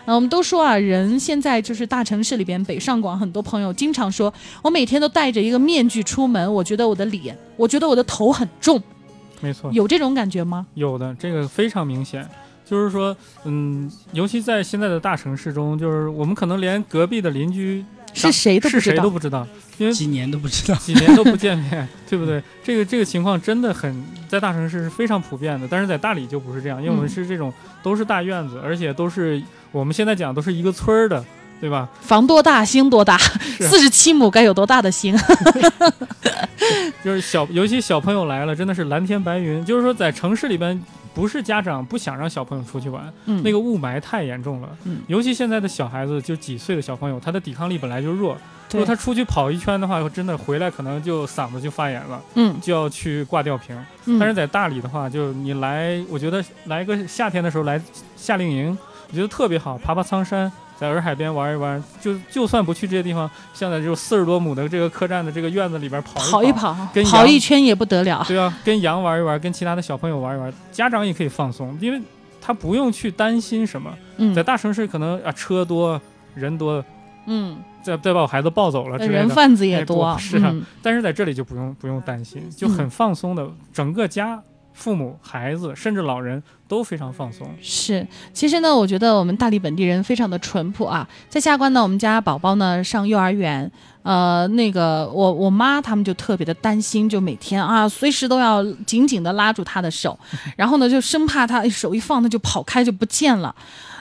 [0.06, 4.34] 呃，我们都说啊，人现在就是大城市里边，北上广很多朋友经常说，
[4.64, 8.82] 我每天都戴着一个面具出门，我觉得我的脸，我觉得我的头很重，
[9.40, 10.66] 没错，有这种感觉吗？
[10.74, 12.28] 有的，这个非常明显。
[12.66, 19.46] 就是说，嗯，尤其在现在的大城市中，就是我们可能连隔壁的邻居是谁都不是谁知道都不知道，
[19.78, 20.76] 因为几年都不知道。
[20.80, 22.42] 几年都不见面， 对不对？
[22.64, 31.24] 这个这个情况真的很在大城市是非常普遍的，但是在大理就不是这样，因为我们嗯是这种都是大院子，而且都是我们现在讲都是一个村儿的，
[31.60, 31.90] 对吧？
[32.02, 33.18] 房多大，心多大，
[33.60, 35.16] 四十七亩该有多大的心？
[37.04, 39.64] 就是小，尤其小朋友来了，真的是蓝天白云。
[39.64, 40.82] 就是说，在城市里边，
[41.16, 44.70] 不是家长不想让小朋友出去玩，嗯，那个雾霾太严重了。
[44.84, 45.00] 嗯。
[45.08, 48.38] 尤其现在的小孩子，就几岁的小朋友，他的抵抗力本来就弱，
[48.72, 52.60] 如果他出去跑一圈的话，真的回来可能就嗓子就发炎了，嗯。
[52.62, 53.76] 就要去挂吊瓶。
[54.06, 57.82] 嗯，但是在大理的话，就你来，我觉得来个夏天的时候来
[58.18, 58.78] 夏令营，
[59.10, 61.84] 我觉得特别好，爬爬苍山，在洱海边玩一玩。
[62.02, 68.24] 就就算不去这些地方，像在就四十多亩的这个客栈的这个院子里边跑一跑一跑，跟跑一圈也不得了。
[68.28, 72.02] 对啊，跟羊玩一玩，跟其他的小朋友玩一玩，家长也可以放松，因为
[72.42, 73.94] 他不用去担心什么。
[74.18, 76.00] 嗯在大城市可能啊车多
[76.34, 76.84] 人多，
[77.26, 79.20] 嗯，再再把我孩子抱走了之类的。
[79.20, 84.42] 人贩子也哎多，是啊嗯但是在这里就不用不用担心，就很放松的，整个家。
[84.76, 87.48] 父母、孩子，甚至老人都非常放松。
[87.62, 91.08] 是，其实呢，我觉得我们大理本地人非常的淳朴啊。
[91.30, 93.72] 在下关呢，我们家宝宝呢上幼儿园，
[94.04, 100.20] 呃，那个我我妈他们就特别的担心，就每天啊，随时都要紧紧的拉住他的手，
[100.58, 103.56] 然后呢，就生怕他手一放，他就跑开就不见了。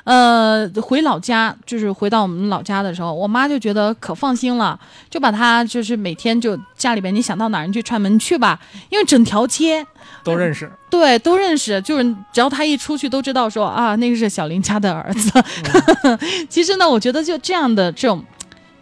[0.05, 4.79] 呃，回老家就是回到我们老家的时候，我妈就觉得可放心了，
[5.11, 9.87] 就把她就是每天就家里边你想到哪儿你去串门去吧，因为整条街
[10.23, 10.71] 都认识。
[10.91, 15.31] 对，都认识，就是只要她一出去，都知道说啊，那个是小林家的儿子。
[16.49, 18.23] 其实呢，我觉得就这样的这种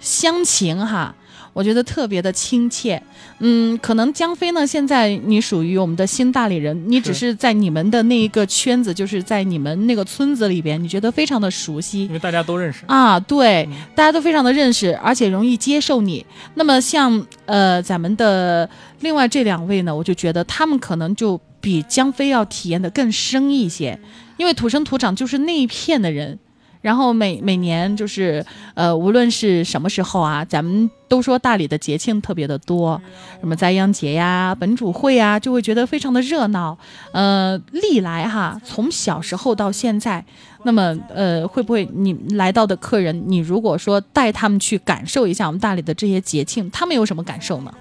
[0.01, 1.15] 乡情哈，
[1.53, 3.03] 我觉得特别的亲切。
[3.39, 12.13] 嗯，可能江飞呢，现在你属于我们的新大理人，你只是是在你们的那一个圈子，就是在你们那个村子里边，你觉得非常的熟悉因。
[12.13, 12.85] 为大家都认识。
[12.87, 16.27] 啊，对嗯，大家都非常的认识，而且容易接受你。
[16.55, 18.69] 那么像呃咱们的
[19.01, 23.99] 另外这两位呢，我就觉得他们可能就比江飞要体验的更深一些，
[24.37, 26.39] 因为土生土长就是那一片的人。
[26.83, 33.01] 然后每每年就是呃，无论是什么时候啊，咱们都说大理的节庆特别的多，
[33.41, 36.77] 什么栽秧节呀、本主会呀，就会觉得非常的热闹。
[37.13, 40.23] 呃，历来哈，从小时候到现在，
[40.65, 47.73] 那么呃，会不会你来到的客人，你如果说带他们去感受一下我们大理的这些节庆，他们有什么感受呢？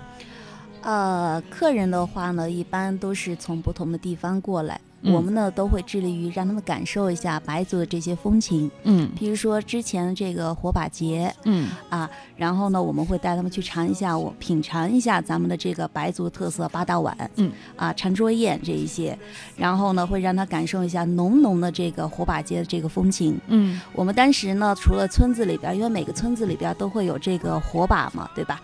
[0.84, 8.70] 呃，客人的话呢，一般都是从不同的地方过来，嗯我们呢都会致力于让他们感受一下白族的这些风情。
[8.84, 19.18] 嗯比如说之前这个火把节嗯啊，然后呢，我们会带他们去尝一下，我品尝一下咱们的这个白族特色八大碗，嗯啊，长桌宴这一些，
[19.56, 23.40] 然后呢，会让他感受一下浓浓的这个火把节的这个风情。
[23.48, 28.62] 嗯我们当时呢，除了村子里边，因为每个村子里边都会有这个火把嘛，对吧？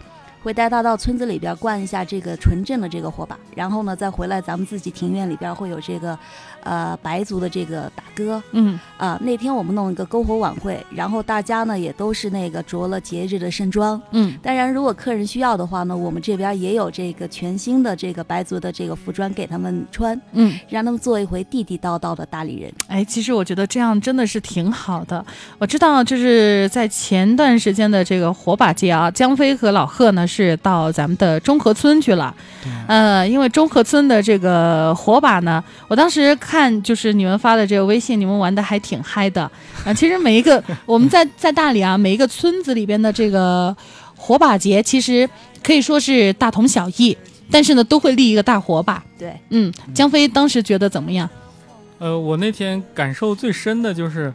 [0.48, 6.18] 会带他到村子里边灌一下这个纯正的这个火把，然后呢，再回来咱们自己庭院里边会有这个，
[6.64, 14.02] 呃，白族的这个打歌嗯啊、那天我们弄一个篝火晚会，然后大家呢也都是那个着了节日的盛装。
[14.12, 22.72] 嗯当然，如果客人需要的话呢，我们这边也有这个全新的这个白族的这个服装给他们穿，嗯，让他们做一回地地道道的大理人。
[22.88, 25.26] 哎，其实我觉得这样真的是挺好的。
[25.60, 32.34] 我知道，就是在前段时间的这个火把节啊，江飞和老贺呢是到咱们的中和村去了。
[32.63, 39.50] 对呃，因为中和村的这个火把呢，我当时看就是你们发的这个微信，你们玩的还挺嗨的
[39.86, 43.76] 啊、其实每一个 我们在在大理啊，每一个村子里边的这个
[44.15, 45.30] 火把节，其实
[45.63, 47.17] 可以说是大同小异，
[47.50, 49.04] 但是呢，都会立一个大火把。
[49.17, 51.30] 对，嗯，江飞当时觉得怎么样？
[52.00, 54.32] 呃，我那天感受最深的就是，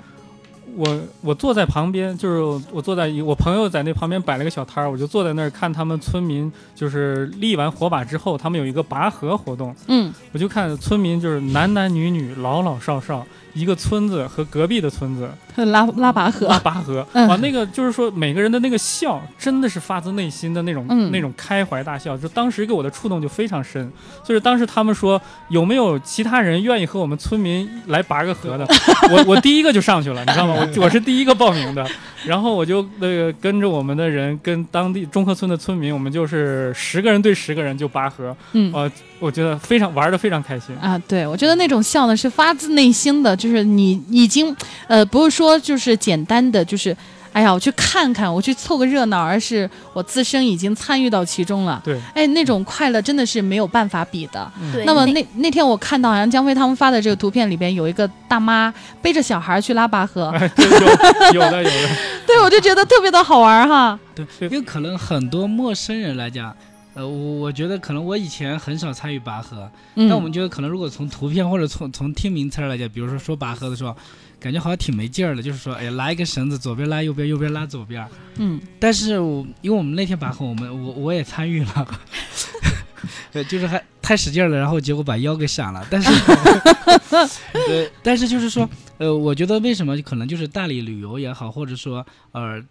[0.77, 10.13] 我我坐在旁边，就是我坐在一我朋友在那旁边摆了个小摊儿，我就坐在那儿看他们村民就是立完火把之后，他们有一个拔河活动，嗯。
[10.33, 15.31] 我就看村民就是男男女女、老老少少，一个村子和隔壁的村子。
[15.57, 16.47] 拉拉拔河。
[16.49, 17.29] 拉拔河，嗯。
[17.29, 21.11] 哇，那个就是说每个人的那个笑，真的是发自内心的那种、嗯。
[21.11, 23.91] 那种开怀大笑，就当时给我的触动就非常深。
[24.25, 28.67] 就是当时他们说有没有其他人愿意和我们村民来拔个河的，
[29.13, 30.55] 我我第一个就上去了，你知道吗？
[30.57, 31.87] 我我是第一个报名的，
[32.25, 38.73] 然后我就那个跟着我们的人跟当地中和村的村民，我们就是十个人对十个人就拔河，嗯。
[38.73, 38.91] 呃，
[39.23, 40.77] 我觉得非常玩的非常开心。
[40.81, 44.55] 啊，对，我觉得那种笑呢是发自内心的，就是你已经，
[44.89, 46.97] 呃，不是说就是简单的，就是，
[47.33, 51.81] 哎呀，我去看看，我去凑个热闹，而是我自身已经参与到其中了。
[51.85, 54.51] 对，哎，那种快乐真的是没有办法比的。
[54.73, 54.85] 对。
[54.85, 60.51] 那么那那天我看到好像江飞他们发的这个图片里边有一个大妈背着小孩去拉拔河，哎
[61.33, 61.89] 有的有的，
[62.27, 63.99] 对我就觉得特别的好玩哈。
[64.15, 66.55] 对，因为可能很多陌生人来讲，
[66.95, 73.97] 呃，我我觉得可能我以前很少参与拔河，嗯，但我们觉得可能如果从图片或者从从听名词儿来讲，比如说说拔河的时候，
[74.39, 78.07] 感觉好像挺没劲儿的，就是说，哎，拉一根绳子，左边拉右边，右边拉左边。
[78.37, 81.89] 嗯但是我因为我们那天拔河，我们我我也参与了，
[83.33, 85.87] 对，就是还太使劲了，然后结果把腰给闪了。
[85.89, 86.11] 但是，
[87.53, 92.63] 呃，但是就是说，呃，我觉得为什么可能就是大理旅游也好，或者说呃。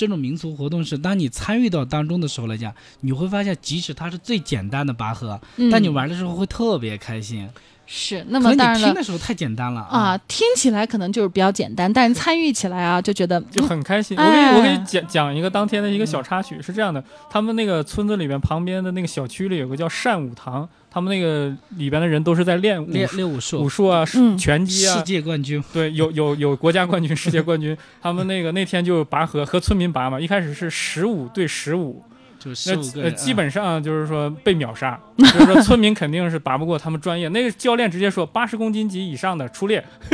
[0.00, 7.46] 这种民俗活动是，当你参与到当中的时候来讲，你会发现，即使它是最简单的拔河，嗯，但你玩的时候会特别开心。
[7.92, 14.16] 是，那么当然了听的时候太简单了啊，，听起来可能就是比较简单，但是参与起来啊，就觉得就嗯很开心。
[14.16, 27.76] 我给你我给哎你讲讲一个当天的一个小插曲，是这样的，他们那个村子里面旁边的那个小区里有个叫善武堂，他们那个里边的人都是在练武练术练武术，武术啊、嗯拳击啊世，界冠军，对，有有有国家冠军、世界冠军。
[28.00, 32.00] 他们那个那天就拔河，和村民拔嘛，一开始是十五对十五。
[32.40, 37.28] 就十五个那呃，人，基本上就是说被秒杀， 就是说村民肯定是拔不过他们专业。
[37.28, 39.84] 那个教练直接说八十公斤级以上的出列，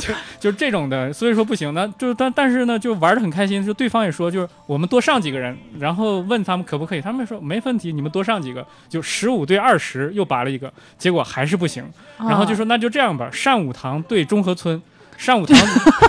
[0.00, 1.72] 就就这种的，所以说不行。
[1.72, 11.84] 那就但但是呢，就玩的很开心，就对方也说就是我们多上几个人，然后问他们可不可以，他们说没问题，你们多上几个，就十五对二十又拔了一个，结果还是不行。
[12.18, 14.82] 然后就说那就这样吧，善武堂对中和村。
[15.20, 15.58] 上午堂，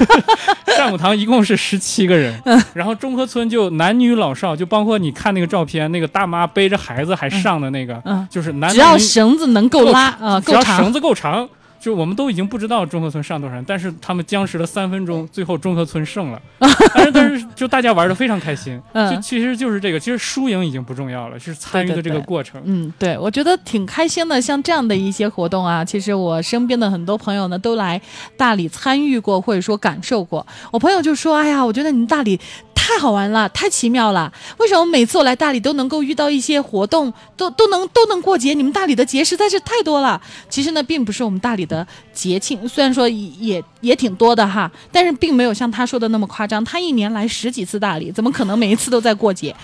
[0.77, 2.33] 上午堂一共是十七个人，
[2.73, 11.47] 然后中和村就男女老少，就包括你看那个照片，那个大妈背着孩子还上的那个，就是男只要绳子能够拉啊，只要绳，子够长，
[11.81, 16.39] 就我们都已经不知道中和村上多少人，但是他们僵持了三分钟，最后中和村胜了。
[16.93, 22.61] 但是但是就大家玩的非常开心，嗯就其实就是这个，其实输赢已经不重要了，是参与的这个对对对过程。
[22.65, 24.39] 嗯，对，我觉得挺开心的。
[24.39, 27.99] 像这样的一些活动啊，其实我身边的很多朋友呢都来
[28.37, 30.45] 大理参与过，或者说感受过。
[30.71, 32.39] 我朋友就说：“哎呀，我觉得你们大理
[32.81, 34.33] 太好玩了，太奇妙了。
[34.57, 38.55] 为什么每次我来大理都能够遇到一些活动，都都能都能过节？
[38.55, 40.19] 你们大理的节实在是太多了。
[40.49, 46.63] 其实呢，并不是我们大理的节庆，虽然说也也挺多的哈，但是并没有像他说的那么夸张。
[46.65, 49.55] 他一年来十几次大理，怎么可能每一次都在过节？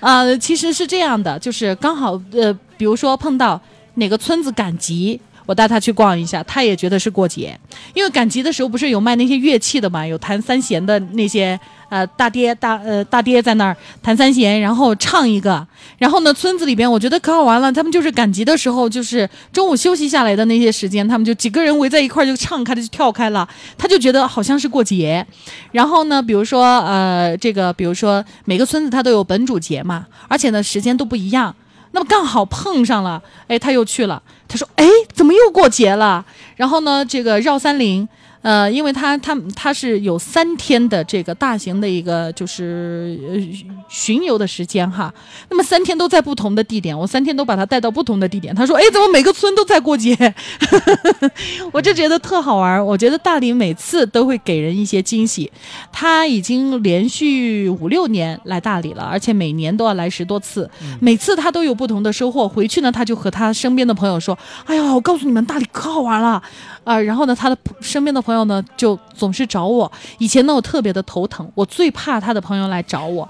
[0.00, 3.58] 啊、其实是这样的，就是刚好呃，比如说碰到
[3.94, 5.18] 哪个村子赶集。
[5.46, 7.58] 我带他去逛一下，他也觉得是过节，
[7.92, 11.58] 因为赶集的时候不是有卖那些乐器的嘛，有弹三弦的那些
[11.90, 15.66] 呃大爹大呃大爹在那儿弹三弦，然后唱一个，
[15.98, 25.26] 然后呢村子里边我觉得可好玩了，他们就是赶集的时候，就是中午休息下来的那些时间，他们就几个人围在一块儿就唱开了就跳开了，他就觉得好像是过节。
[25.72, 31.54] 然后呢，比如说呃这个比如说每个村子它都有本主节嘛，而且呢时间都不一样。
[31.92, 34.22] 那么刚好碰上了，哎，他又去了。
[34.46, 36.24] 他说：“哎，怎么又过节了？”
[36.54, 38.08] 然后呢，这个绕三陵，
[38.42, 43.38] 呃，因为他他他是有三天的这个大型的一个就是呃
[43.88, 45.12] 巡游的时间哈。
[45.50, 48.54] 那么三天都在不同的地点，我三天都把他带到不同的地点。
[48.54, 50.16] 他说：“哎，怎么每个村都在过节？”
[51.72, 52.84] 我就觉得特好玩。
[52.84, 55.50] 我觉得大理每次都会给人一些惊喜。
[55.92, 60.68] 他已经连续五六年来大理了，而且每年都要来十多次，
[61.00, 62.48] 每次他都有不同的收获。
[62.48, 66.42] 回去呢，他就和他身边的朋友说：“哎呀，我告诉你们，大理可好玩了。”
[66.82, 69.90] 啊、然后呢，他的身边的朋友呢就总是找我。
[70.18, 73.28] 以前呢，我特别的头疼，我最怕他的朋友来找我。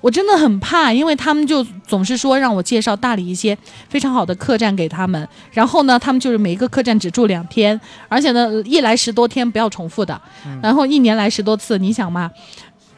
[0.00, 7.78] 我真的很怕，因为他们就总是说让我介绍大理一些非常好的客栈给他们，然后呢，他们就是每一个客栈只住两天，
[8.08, 10.20] 而且呢，一来十多天不要重复的，
[10.62, 12.30] 然后一年来十多次，你想嘛，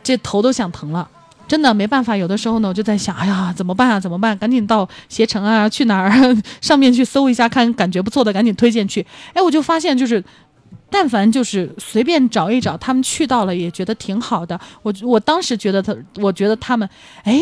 [0.03, 1.09] 这头都想疼了。
[1.49, 3.99] 真的没办法，有的时候呢，我就在想，哎呀，怎么办啊？
[3.99, 4.37] 怎么办？
[4.37, 6.13] 赶紧到携程啊，去哪儿
[6.61, 9.05] 上面去搜一下，看感觉不错的，赶紧推荐去。
[9.33, 10.23] 哎，我就发现就是。
[10.91, 14.61] 但凡就是随便找一找，他们去到了也觉得挺好的。
[14.83, 16.89] 我我当时觉得他，我觉得他们，
[17.23, 17.41] 哎，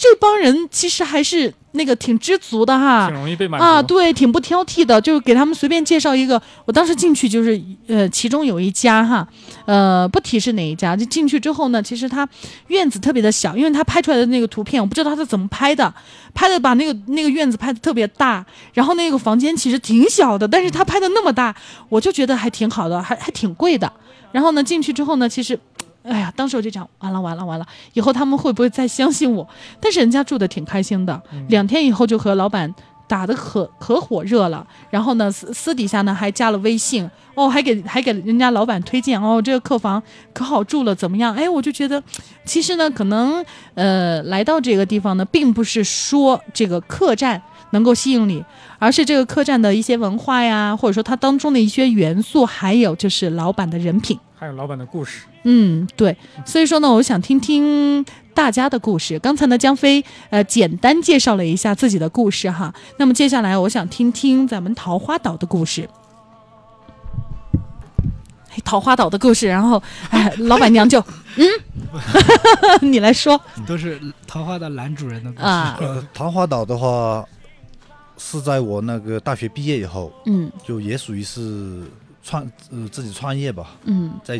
[0.00, 6.40] 这帮人其实还是那个挺知足的哈，挺容易被满足啊，对，挺不挑剔的，就是给他们随便介绍一个。
[6.64, 9.28] 我当时进去就是，呃，其中有一家哈，
[9.66, 12.26] 呃，不提是哪一家，就进去之后呢，其实他
[12.68, 15.92] 院子特别的小，因为他拍出来的那个图片，我不知道他是怎么拍的，
[16.32, 18.42] 拍的把那个那个院子拍的特别大，
[18.72, 21.54] 然后那个房间其实挺小的，但是他拍的那么大，
[21.90, 23.92] 我就觉得还挺好的，还还挺贵的。
[24.32, 25.60] 然后呢，进去之后呢，其实。
[26.02, 29.46] 哎呀，当时我就讲完了完了完了，以后他们会不会再相信我？
[29.80, 32.74] 但是人家住的挺开心的，两天以后就和老板
[33.06, 41.34] 打的可可火热了，然后呢私私底下呢还加了微信，哦，还给还给人家老板推荐，哦，这个客房可好住了，怎么样？
[41.34, 42.02] 哎，我就觉得，
[42.44, 43.44] 其实呢，可能
[43.74, 47.40] 呃来到这个地方呢，并不是说这个客栈
[47.70, 48.44] 能够吸引你，
[48.78, 54.18] 而是这个客栈的一些文化呀，或者说它当中的一些元素，还有就是老板的人品。
[54.36, 55.26] 还有老板的故事。
[55.44, 56.16] 嗯，对，
[56.46, 59.18] 所以说呢，我想听听大家的故事。
[59.18, 65.88] 刚才呢，江飞呃简单介绍了一下自己的故事哈，那么接下来我想听听咱们桃花岛的故事。
[68.64, 71.02] 桃花岛的故事，然后哎，老板娘就
[71.36, 71.46] 嗯，
[72.90, 75.44] 你来说都是桃花的男主人的故事。
[75.44, 77.24] 啊，呃，桃花岛的话，
[78.22, 80.52] 是在我那个大学毕业以后，嗯。
[80.62, 81.84] 就也属于是
[82.22, 84.12] 创呃自己创业吧，嗯。
[84.22, 84.38] 在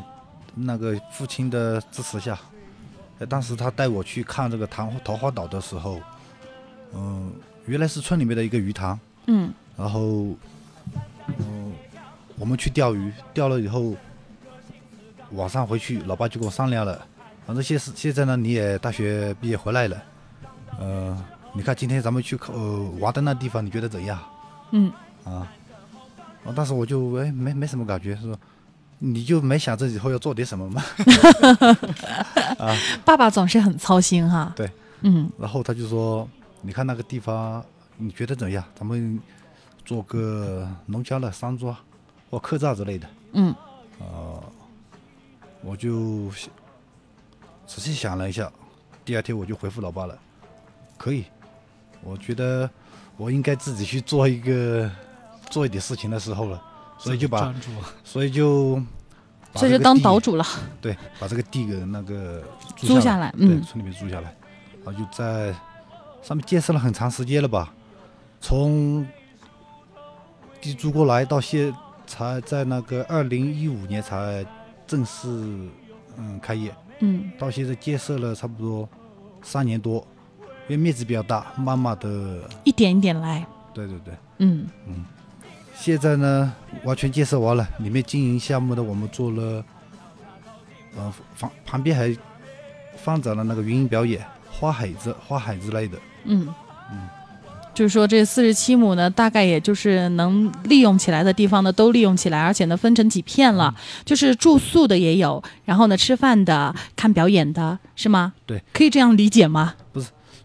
[0.55, 2.39] 那个父亲的支持下，
[3.19, 5.99] 呃，当时他带我去看这个桃桃花岛的时候，
[6.93, 7.33] 嗯、
[7.65, 9.51] 原来是村里面的一个鱼塘，嗯。
[9.77, 10.01] 然后，
[11.39, 11.73] 嗯、
[12.37, 13.97] 我们去钓鱼，钓了以后，
[15.33, 17.07] 晚上回去，老爸就跟我商量了，
[17.47, 20.03] 反正现是现在呢，你也大学毕业回来了，
[20.79, 24.19] 呃，你看今天咱们去看呃玩的那地方，你觉得怎样
[24.73, 24.93] 嗯
[25.25, 25.47] 啊？
[26.55, 28.39] 当时我就哎没没什么感觉，是吧
[28.99, 30.83] 你就没想着以后要做点什么吗？
[32.59, 34.53] 啊爸爸总是很操心哈。
[34.57, 34.71] 对
[35.03, 36.29] 嗯然后他就说
[36.61, 37.65] ：“你看那个地方，
[37.97, 38.63] 你觉得怎样？
[38.75, 39.19] 咱们
[39.85, 41.75] 做个农家乐、山庄
[42.31, 43.09] 或客栈之类的。
[43.33, 43.55] 嗯”
[43.99, 44.43] 呃，
[45.63, 46.31] 我就
[47.67, 48.51] 仔细想了一下，
[49.05, 50.19] 第二天我就回复老爸了，
[50.97, 51.25] 可以。
[52.03, 52.69] 我觉得
[53.17, 54.91] 我应该自己去做一个
[55.51, 56.63] 做一点事情的时候了，
[56.99, 57.55] 所以就把。
[58.05, 58.77] 所以就
[59.53, 60.47] 把所以就当岛主了，
[60.81, 62.41] 对，把这个地给那个
[62.77, 63.33] 租下来。
[63.33, 63.63] 对，嗯。
[63.63, 64.33] 村里面租下来，
[64.85, 65.53] 然后就在
[66.23, 67.75] 上面建设了很长时间了吧，
[68.41, 69.05] 从
[70.61, 71.75] 地租过来到现
[72.07, 74.47] 才在那个二零一五年才
[74.87, 75.27] 正式
[76.17, 77.33] 嗯开业，嗯。
[77.37, 78.89] 到现在建设了差不多
[79.43, 80.07] 三年多，
[80.71, 83.45] 因为面积比较大，慢慢的，一点一点来，
[83.75, 84.15] 对对对。
[84.39, 85.05] 嗯嗯
[85.75, 86.53] 现在呢，
[86.85, 89.65] 完全建设完了，里面经营项目的我们做了，
[90.97, 92.17] 呃，旁旁边还
[92.97, 95.99] 放展了那个云影表演、花海子花海之类的。
[96.23, 96.47] 嗯
[96.93, 97.09] 嗯。
[97.75, 108.35] 就是说，这四十七亩呢，大概也就是能利用起来的地方呢，都利用起来，而且呢，分成几片了，就是住宿的也有，然后呢，吃饭的、看表演的，是吗？
[108.47, 109.75] 对，可以这样理解吗？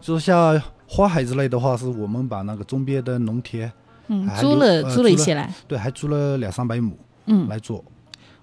[0.00, 3.70] 就是像花海之类的话，是我们把那个周边的农田，
[4.08, 7.84] 嗯，还租了、租了一些来，对，还租了两三百亩嗯，来做。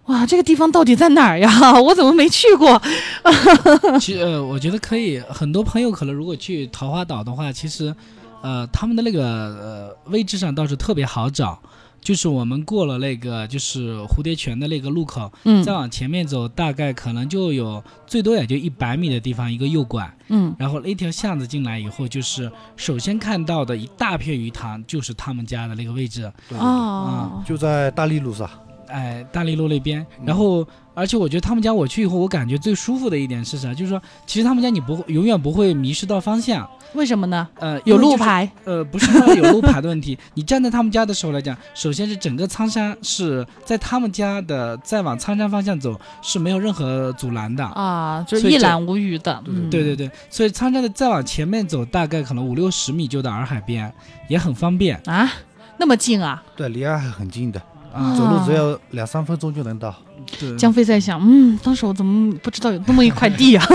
[0.07, 1.49] 哇，这个地方到底在哪儿呀？
[1.81, 2.81] 我怎么没去过？
[4.01, 7.95] 其实呃，我觉得可以，很多朋友可能如果去桃花岛的话，其实，
[8.41, 11.57] 呃，他们的那个呃位置上倒是特别好找，
[12.03, 15.63] 就是我们过了那个就是蝴蝶泉的那个路口，嗯。
[15.63, 20.53] 再往前面走，大概可能就有最多也就一百米的地方一个右拐，嗯。
[20.59, 28.49] 然后那条巷子进来以后，就是首先看到的一大片鱼塘，就是他们家的那个位置，对对对哦，就在大利路上。
[28.87, 30.05] 哎，大利路那边。
[30.19, 33.73] 嗯然后，而且我觉得他们家我去以后，我感觉最舒服的一点是啥？
[33.73, 36.69] 就是说，其实他们家你不会永远不会迷失到方向。
[36.93, 37.47] 为什么呢？
[37.59, 47.65] 呃，有路牌，呃，不是说有路牌的问题，你站在他们家的时候来讲，首先是整个苍山是在他们家的，再往苍山方向走是没有任何阻拦的。
[47.65, 53.91] 啊，就是一览无余的，嗯，对对对，所以苍山的再往前面走，大概可能五六十米就到洱海边，
[54.27, 55.31] 也很方便啊，
[55.77, 56.43] 那么近啊！
[56.55, 57.59] 对，离洱海很近的，
[57.93, 58.15] 啊。
[58.15, 59.93] 走路只要两三分钟就能到。
[60.39, 63.65] 对，江飞在想，嗯，当时我怎么不知道有那么一块地啊？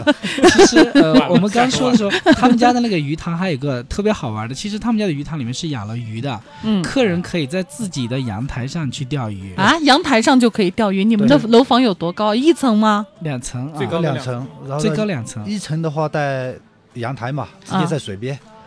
[0.52, 11.04] 其实呃我们刚说的时候， 他们家的那个鱼塘还有个特别好玩的，其实他们家的鱼塘里面是养了鱼的，嗯客人可以在自己的阳台上去钓鱼，啊，阳台上就可以钓鱼。
[11.04, 12.34] 你们的楼房有多高？
[12.34, 13.06] 一层吗？
[13.20, 15.44] 两层啊，最高两两层，然后最高两层。
[15.46, 16.54] 一层的话带
[16.94, 18.34] 阳台嘛，直接在水边。
[18.34, 18.57] 啊，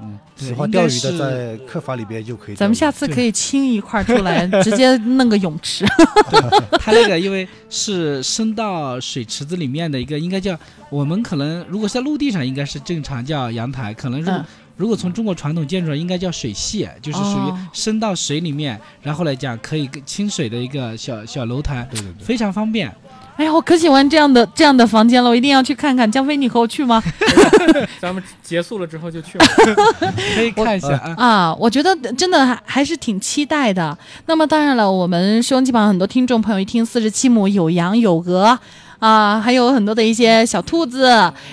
[0.00, 2.54] 嗯，喜欢钓鱼的在客房里边就可以。
[2.54, 5.84] 咱们下次可以清一块出来，直接弄个泳池。
[6.80, 10.58] 它那个 因为是伸到水池子里面的一个，应该叫
[10.90, 14.44] 我们可能如果是在陆地上，应该是正常叫阳台，可能如果、嗯
[14.76, 22.92] 如果从中国传统建筑上，应该叫水榭，就是属于哦伸到水里面，然后来讲可以清水的一个小小楼台，对对对，非常方便。
[23.36, 26.10] 哎呀，我可喜欢这样的这样的房间了，我一定要去看看。
[26.10, 27.02] 江飞，你和我去吗？
[28.00, 29.46] 咱们结束了之后就去吧。
[30.36, 31.14] 可以看一下啊。
[31.16, 33.96] 啊，我觉得真的还还是挺期待的。
[34.26, 38.58] 那么当然了，我们收音机旁很多听众朋友一听四十七亩有羊有鹅。
[39.04, 41.10] 啊，还有很多的一些小兔子，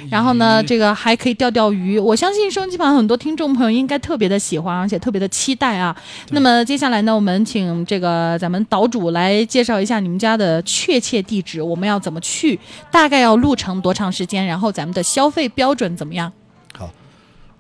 [0.09, 1.99] 然后呢，这个还可以钓钓鱼。
[1.99, 5.93] 我相信收音机旁很多听众朋友应该特别的喜欢，而且特别的期待啊。
[6.29, 12.57] 那么接下来呢，我们请这个咱们岛主来介绍一下你们家的确切地址，我们要怎么去，
[12.89, 16.31] 大概要路程多长时间，然后咱们的消费标准怎么样？
[16.77, 16.89] 好，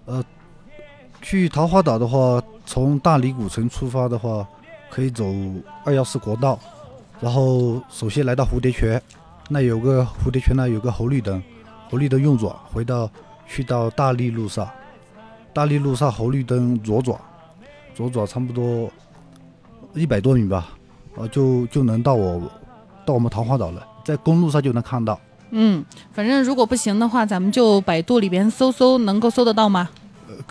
[0.05, 0.23] 呃
[1.21, 4.47] 去桃花岛的话，从大理古城出发的话，
[4.89, 5.25] 可以走
[5.83, 6.57] 二幺四国道，
[7.19, 9.01] 然后首先来到蝴蝶泉，
[9.53, 11.43] 那有个蝴蝶泉那有个红绿灯，
[11.89, 13.09] 红绿灯右转，回到
[13.45, 14.65] 去到大利路上，
[15.53, 17.19] 大利路上红绿灯左转，
[17.93, 18.89] 左转差不多
[19.93, 20.69] 一百多米吧，
[21.17, 22.49] 呃，就就能到我
[23.05, 25.19] 到我们桃花岛了，在公路上就能看到。
[25.49, 25.83] 嗯，
[26.13, 29.89] 反正如果不行的话，咱们就百度里边搜搜，能够搜得到吗？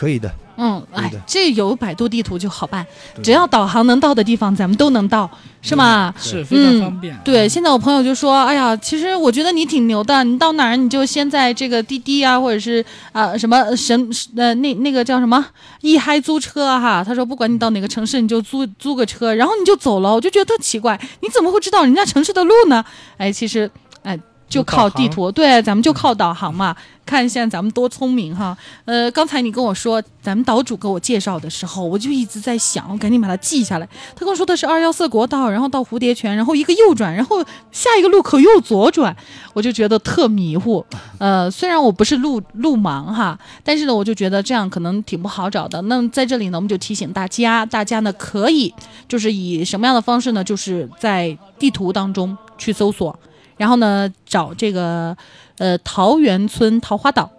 [0.01, 2.87] 呃可以的，嗯，哎，这有百度地图就好办，
[3.23, 5.29] 只要导航能到的地方，咱们都能到，
[5.61, 6.15] 是吗？
[6.19, 7.15] 是非常方便。
[7.23, 12.83] 对，现在我朋友就说：“哎呀，其实我觉得你挺牛的，你到哪儿你就先在这个滴滴啊，或者是
[13.13, 15.45] 啊、什么神呃那那个叫什么
[15.83, 22.83] 一嗨租车啊哈。”他说：“不管你到哪个城市，你就租租个车，然后你就走了。”我就觉得特奇怪，你怎么会知道人家城市的路呢？
[23.19, 23.71] 哎，其实
[24.03, 24.19] 哎。
[24.51, 26.77] 就靠地图，对，咱们就靠导航嘛。
[27.07, 28.57] 看一下咱们多聪明哈。
[28.85, 33.89] 呃，刚才你跟我说咱们岛主给我介绍的时候，我就一直在想，我赶紧把它记下来。
[34.15, 37.43] 他跟我说的是二幺四国道，然后到蝴蝶泉，然后一个右转，然后
[37.73, 39.17] 下一个路口又左转，
[39.55, 40.85] 我就觉得特迷糊。
[41.19, 45.83] 呃，虽然我不是路路盲哈，但是呢，我就觉得这样可能挺不好找的。
[45.83, 48.73] 那么在这里呢，我们就提醒大家，大家呢可以
[49.09, 50.45] 就是以什么样的方式呢？
[50.45, 53.19] 就是在地图当中去搜索，
[53.61, 55.15] 然后呢找这个
[55.59, 57.31] 呃桃源村桃花岛，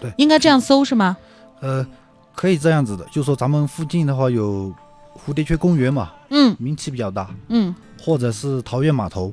[0.00, 0.08] 对。
[0.18, 1.16] 应该这样搜是吗？
[1.60, 1.84] 呃，
[2.32, 4.72] 可以这样子的，就说咱们附近的话有
[5.26, 6.54] 蝴蝶泉公园嘛，嗯。
[6.60, 9.32] 名气比较大，嗯，或者是桃源码头，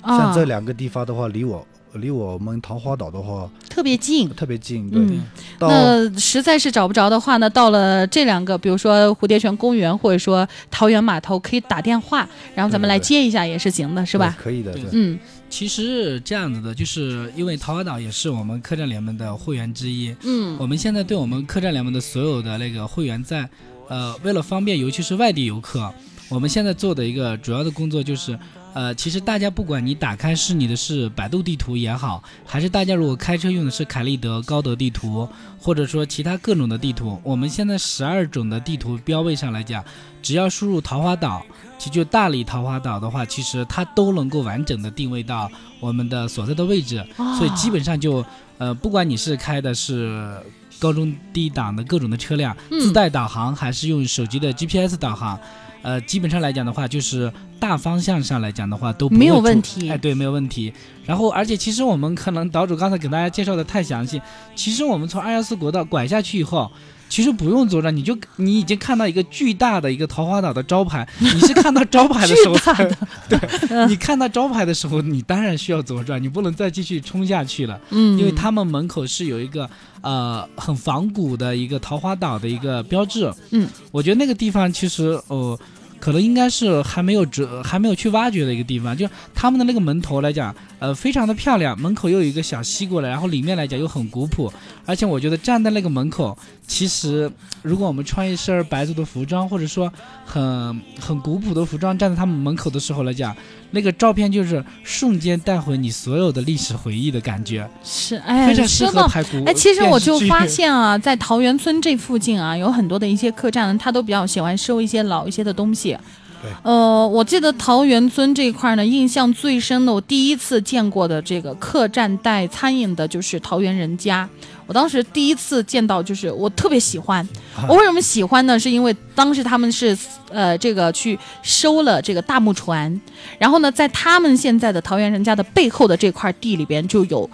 [0.00, 0.16] 啊。
[0.16, 4.28] 像这两个地方的话，离我离我们桃花岛的话特别近。
[4.30, 5.20] 特别近，对，嗯，
[5.58, 14.36] 那实在是找不着的话呢，到了这两个，比如说蝴蝶泉公园或者说桃源码头，可以打电话，然后咱们来接一下也是行的，是吧？
[14.40, 15.18] 可以的，嗯
[15.50, 23.46] 其实这样子的，就是因为桃花岛也是我们客栈联盟的会员之一，嗯我们现在对我们客栈联盟的所有的那个会员在，
[23.88, 25.92] 呃，为了方便，尤其是外地游客，
[26.28, 28.38] 我们现在做的一个主要的工作就是，
[28.72, 35.28] 呃，其实大家不管你打开是你的是百度地图也好，还是大家如果开车用的是凯立德、高德地图，
[35.58, 39.84] 或者说其他各种的地图，我们现在十二种的地图标位上来讲，
[40.22, 41.44] 只要输入桃花岛。
[41.80, 45.50] 其实就大理桃花岛的话，其实它都能够完整的定位到
[45.80, 47.02] 我们的所在的位置，
[47.38, 48.22] 所以基本上就
[48.58, 50.36] 呃，不管你是开的是
[50.78, 55.40] 高中低档的各种的车辆，嗯自带导航还是用手机的 GPS 导航，
[55.80, 60.70] 呃，基本上来讲的话，就是大方向上来讲的话都没有问题哎，对，没有问题。
[61.06, 64.20] 然后，而且其实我们可能岛主刚才给大家介绍的太详细，
[64.54, 66.70] 其实我们从二幺四国道拐下去以后。
[67.10, 72.54] 其实不用左转，你就你已经看到一个巨大的一个桃花岛的招牌， 你是看到招牌的时候
[73.28, 77.78] 对，你看到招牌的时候，你当然需要左转，你不能再继续冲下去了。
[77.90, 79.68] 嗯，因为他们门口是有一个
[80.00, 83.30] 呃很仿古的一个桃花岛的一个标志。
[83.50, 85.58] 嗯，我觉得那个地方其实呃。
[86.00, 94.50] 可能应该是还没有折还没有去挖掘的一个地方，就他们的那个门头来讲，呃，非常的漂亮，门口又有一个小溪过来，然后里面来讲又很古朴，
[94.86, 97.30] 而且我觉得站在那个门口，其实
[97.62, 99.92] 如果我们穿一身白族的服装，或者说
[100.24, 103.36] 很很古朴的服装，站在他们门口的时候来讲，
[103.72, 107.68] 那个照片就是瞬间带回你所有的历史回忆的感觉。
[107.84, 109.44] 是哎，非常适合拍古。
[109.44, 115.94] 哎，其实我就发现啊，在桃源村这附近啊，有很多的一些客栈，他都比较喜欢收一些老一些的东西。
[116.42, 124.28] 对呃，我记得桃源村这一块呢，印象最深的，我第一次见过的这个客栈带餐饮的，就是桃源人家。
[124.66, 127.28] 我当时第一次见到，就是我特别喜欢。
[127.68, 128.58] 我为什么喜欢呢？
[128.58, 129.98] 是因为当时他们是
[130.30, 133.00] 呃这个去收了这个大木船，
[133.36, 137.28] 然后呢，在他们现在的桃源人家的背后的这块地里边就有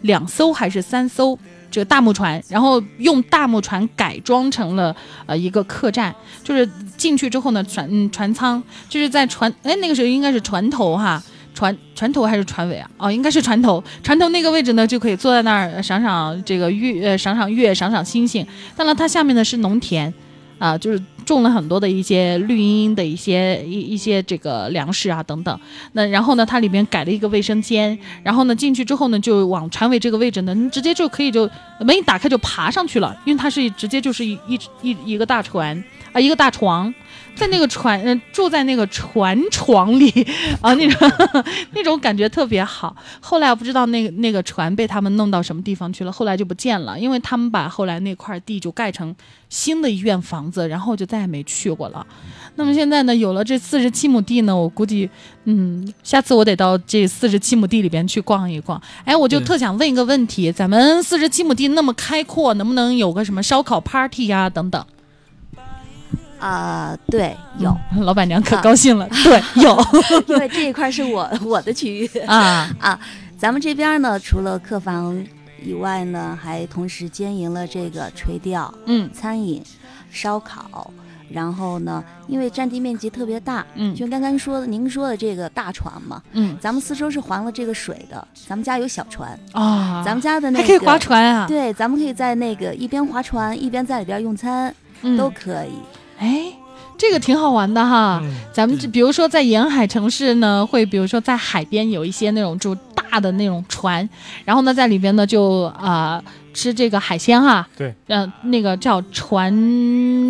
[0.00, 1.38] 两艘还是三艘
[1.70, 4.94] 这个大木船，然后用大木船改装成了
[5.26, 11.22] 呃一个客栈，就是进去之后呢，船嗯船舱就是在船哎那个时候应该是船头哈。
[11.52, 12.88] 船船头还是船尾啊？
[12.96, 13.82] 哦，应该是船头。
[14.04, 18.46] 船头那个位置呢，就可以坐在那儿赏赏这个月，呃，赏赏月，赏赏星星。
[18.76, 20.14] 当然，它下面呢是农田，
[20.60, 25.60] 啊，就是种了很多的一些绿茵茵的一些一一些这个粮食啊等等。
[25.92, 31.48] 那然后呢，它里面改了一个卫生间，然后呢进去之后呢，就往船尾这个位置呢，你直接就可以就
[31.80, 35.82] 门一打开就爬上去了，因为它是直接就是一一一一个大船
[36.12, 36.94] 啊，一个大床。
[37.40, 40.10] 在那个船，嗯、住在那个船床里
[40.60, 41.10] 啊，那种
[41.72, 42.94] 那种感觉特别好。
[43.18, 49.16] 后来我不知道那个那个船被他们弄到什么地方去了，后来就不见了，因为他们把后来那块地就盖成
[49.48, 52.06] 新的医院房子，然后就再也没去过了。
[52.56, 55.08] 那么现在呢，有了这四十七亩地呢，我估计，
[55.44, 58.78] 嗯，下次我得到这四十七亩地里边去逛一逛。
[59.06, 64.84] 哎，我就特想问一个问题：咱们四十七亩地那么开阔，能不能有个什么烧烤 party 呀、等等？
[66.40, 69.08] 啊、对，有，嗯老板娘可啊高兴了。
[69.22, 69.78] 对，有
[70.26, 72.18] 因为这一块是我我的区域。
[72.20, 72.98] 啊， 啊，
[73.38, 75.22] 咱们这边呢，除了客房
[75.62, 79.62] 以外呢，还同时兼营了这个垂钓、嗯餐饮、
[80.10, 80.90] 烧烤。
[81.32, 95.74] 然后呢，因为占地面积特别大，嗯就刚刚说的您说的这个大船嘛，嗯咱们四周是环了这个水的，咱们家有小船，啊，咱们家的那个还可以划，船啊，对，咱们可以在那个一边划船一边在里边用餐，嗯都可以。
[96.20, 96.52] 哎，
[96.98, 98.22] 这个挺好玩的哈。
[98.52, 104.06] 咱们这比如说在沿海城市呢，会比如说在海边有一些那种就大的那种船，
[104.44, 109.50] 然后呢在里边呢就啊、吃这个海鲜哈、对，呃，那个叫船，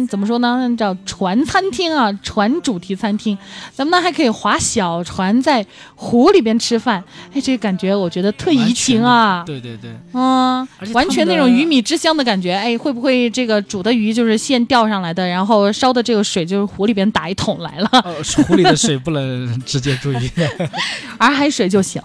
[0.07, 0.71] 怎么说呢？
[0.77, 3.37] 叫船餐厅啊，船主题餐厅。
[3.73, 5.65] 咱们呢还可以划小船，在
[5.95, 7.03] 湖里边吃饭。
[7.33, 9.43] 哎，这个感觉我觉得特怡情啊。
[9.47, 12.53] 对对对，嗯，完全那种鱼米之乡的感觉。
[12.53, 18.15] 哎，会不会这个煮的鱼就是现钓上来的，然后烧的这个水就是湖里边打一桶来了，呃，
[18.45, 20.31] 湖里的水不能直接注意。
[21.19, 22.03] 洱海水就行。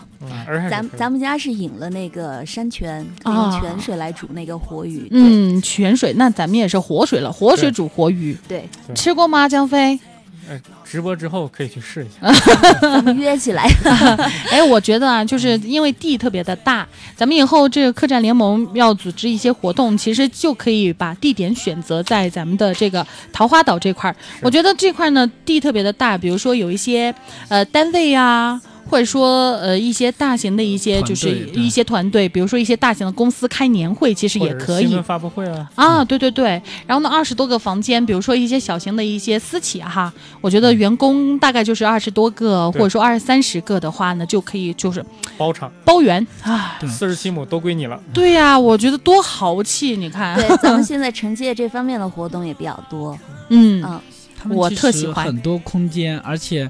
[0.70, 5.08] 咱咱们家是引了那个山泉，用泉水来煮那个活鱼。
[5.12, 9.48] 嗯，泉水，那咱们也是活水了，活水煮活鱼，对，对吃过吗？
[9.48, 10.00] 江飞？
[10.48, 12.32] 哎，直播之后可以去试一下。
[12.32, 13.68] 对， 咱们约起来。
[14.52, 23.04] 哎，我觉得啊，就是因为地特别的大，咱们以后这个客栈联盟要组织一些活动，其实就可以把地点选择在咱们的这个
[23.34, 24.16] 桃花岛这块儿。
[24.44, 27.12] 我觉得这块呢地特别的大，比如说有一些
[27.48, 35.00] 呃单位呀、或者说呃一些大型的一些就是一些团队，比如说一些大型的公司开年会，其实也可以。
[35.02, 40.12] 发布会啊，啊，对对对，然后呢，二十多个房间，比如说一些小型的一些私企哈，
[40.42, 45.04] 我觉得员工大概就是二十多个，或者说二三十个的话呢，就可以就是
[45.38, 45.72] 包场。
[45.84, 46.26] 包圆。
[46.44, 46.80] 啊。
[46.88, 48.00] 四十七亩都归你了。
[48.14, 53.18] 对呀、我觉得多豪气，你看，对，咱们现在承接这方面的活动也比较多。
[53.50, 53.84] 嗯。
[53.84, 54.02] 嗯，
[54.50, 55.26] 我特喜欢。
[55.26, 56.70] 很多空间，而且，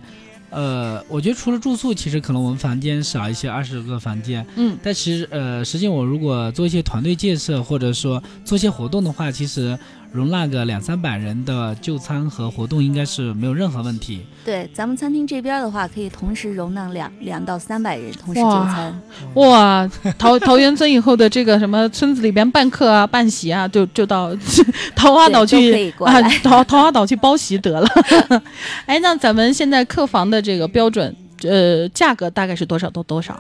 [0.56, 4.46] 呃，我觉得除了住宿，其实可能我们房间少一些，二十个房间。
[4.56, 9.78] 嗯但其实，呃，实际我如果做一些团队建设，或者说做一些活动的话，其实
[10.16, 14.26] 容纳个两三百人的就餐和活动应该是没有任何问题。
[14.46, 19.02] 对，咱们餐厅这边的话，可以同时容纳两两到三百人同时就餐。
[19.34, 19.86] 哇，
[20.18, 24.34] 桃桃源村以后的这个什么村子里边办客啊、办席啊，就就到
[24.96, 27.88] 桃花岛去啊，桃桃花岛去包席得了。
[28.88, 31.14] 哎，那咱们现在客房的这个标准，
[31.44, 33.38] 呃，价格大概是多少到多少？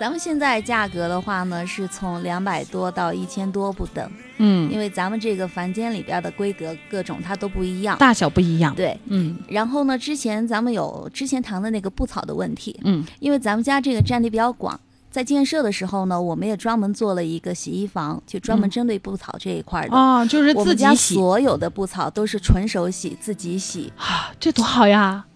[0.00, 7.98] 咱们现在价格的话呢，是从两百多到一千多不等，嗯因，为咱们这个房间里边的规格各种它都不一样。
[7.98, 8.74] 大小不一样。
[8.74, 14.80] 对，嗯然后呢，之前咱们有之前谈的那个布草的问题，嗯因为咱们家这个占地比较广，
[15.10, 19.94] 在建设的时候呢，我们也专门做了一个洗衣房，就专门嗯针对布草这一块的。
[19.94, 23.92] 哦，就是我们家自己洗所有的布草都是纯手洗，自己洗。
[23.98, 25.26] 啊，这多好呀！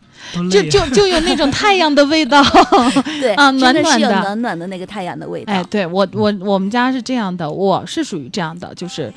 [0.50, 2.42] 就就就有那种太阳的味道。
[3.20, 5.52] 对，啊暖暖的暖暖的那个太阳的味道。
[5.52, 9.12] 哎，对我我我们家是这样的，我是属于这样的，就是。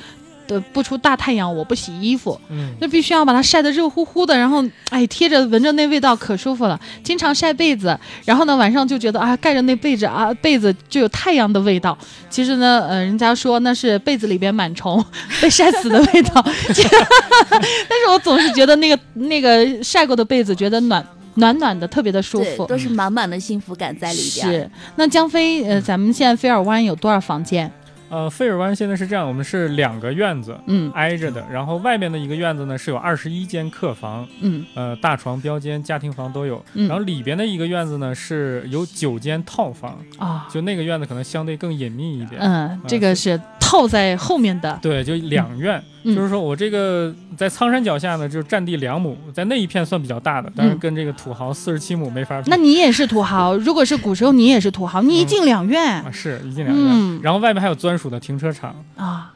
[0.48, 6.80] 的不出大太阳，我不洗衣服，嗯，那必须要把它晒得热乎乎的，然后哎贴着闻着那味道可舒服了。
[7.04, 11.98] 经常晒被子，然后呢晚上就觉得啊盖着那被子啊被子就有太阳的味道。
[12.30, 15.04] 其实呢，呃人家说那是被子里边螨虫
[15.41, 22.66] 被晒死的味道， 但是我总是觉得那个那个晒过的被子觉得暖暖暖的，特别的舒，服。
[22.66, 24.48] 都是满满的幸福感在里边。
[24.48, 27.72] 是，那江飞，呃，咱们现在菲尔湾有多少房间？
[28.10, 42.41] 呃，费尔湾现在是这样，我们是两个院子嗯挨着的，然后外面的一个院子呢是有二十一间客房，嗯呃，大床、标间、家庭房都有，嗯然后里边的一个院子呢是有九间套房，啊，就那个院子可能相对更隐秘一点。
[42.41, 44.80] 嗯，这个是套在后面的。
[44.82, 45.84] 对，就两院，嗯
[46.16, 50.80] 就是说我这个在苍山脚下呢，就是占地两亩，在那一片算比较大的，但是嗯。
[50.80, 52.49] 跟这个土豪四十七亩没法比。
[52.49, 56.01] 那你也是土豪，如果是古时候你也是土豪，你一进两院。
[56.03, 57.20] 啊是一进两院，嗯。
[57.24, 59.34] 然后外面还有专属的停车场，啊，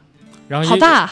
[0.48, 1.10] 然后也好大，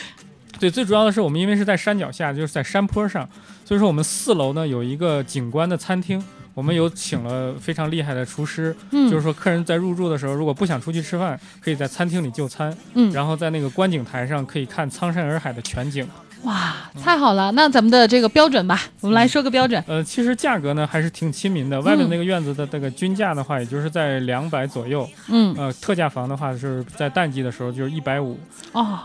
[0.60, 3.28] 对，最主要的是我们因为是在山脚下，就是在山坡上，
[3.64, 6.22] 所以说我们四楼呢有一个景观的餐厅，
[6.54, 16.06] 我们有请了非常厉害的厨师，嗯，就是说客人在入住的时候，如果不想出去吃饭，可以在餐厅里就餐，嗯，然后在那个观景台上可以看苍山洱海的全景。
[16.42, 28.36] 哇，太好了，那咱们的这个标准吧，我们来说个标准，呃，其实价格呢还是挺亲民的，外面那个院子的那个均价的话，也就是在两百左右，嗯，呃，特价房的话是在淡季的时候就是一百五。
[28.72, 28.98] 哦，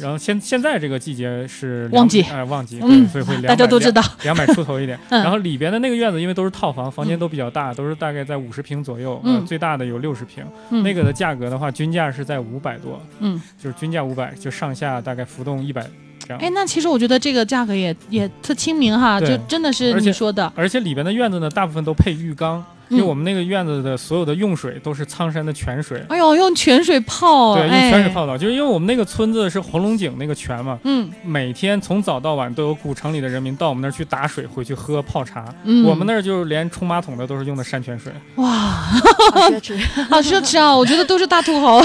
[0.00, 4.98] 然后现现在这个季节是旺季哎、旺季，嗯，所以会 200大家都知道，两百出头一点。
[5.10, 10.44] 嗯然后里边的那个院子，因为都是套房，房间都比较大，都是大概在五十平左右，嗯呃，最大的有六十平。
[10.70, 15.84] 嗯那个的价格的话，均价是在五百多，嗯，就是均价五百，就上下大概浮动一百。
[16.38, 26.04] 哎，那其实我觉得这个价格也也特亲民哈，就真的是你说的，而且里边的院子呢，大部分都配浴缸，因为嗯我们那个院子的所有的用水都是苍山的泉水。
[26.08, 35.44] 哎呦，用泉水泡，对，用哎泉水泡澡，就是因为我们那个村子是红龙井那个泉嘛，嗯每天从早到晚都有古城里的人民到我们那儿去打水，回去喝泡茶。
[35.64, 38.12] 嗯，我们那儿就是连冲马桶的都是用的山泉水。
[38.36, 39.78] 哇，好奢侈。
[40.10, 40.76] 好奢侈啊！
[40.76, 41.80] 我觉得都是大土豪，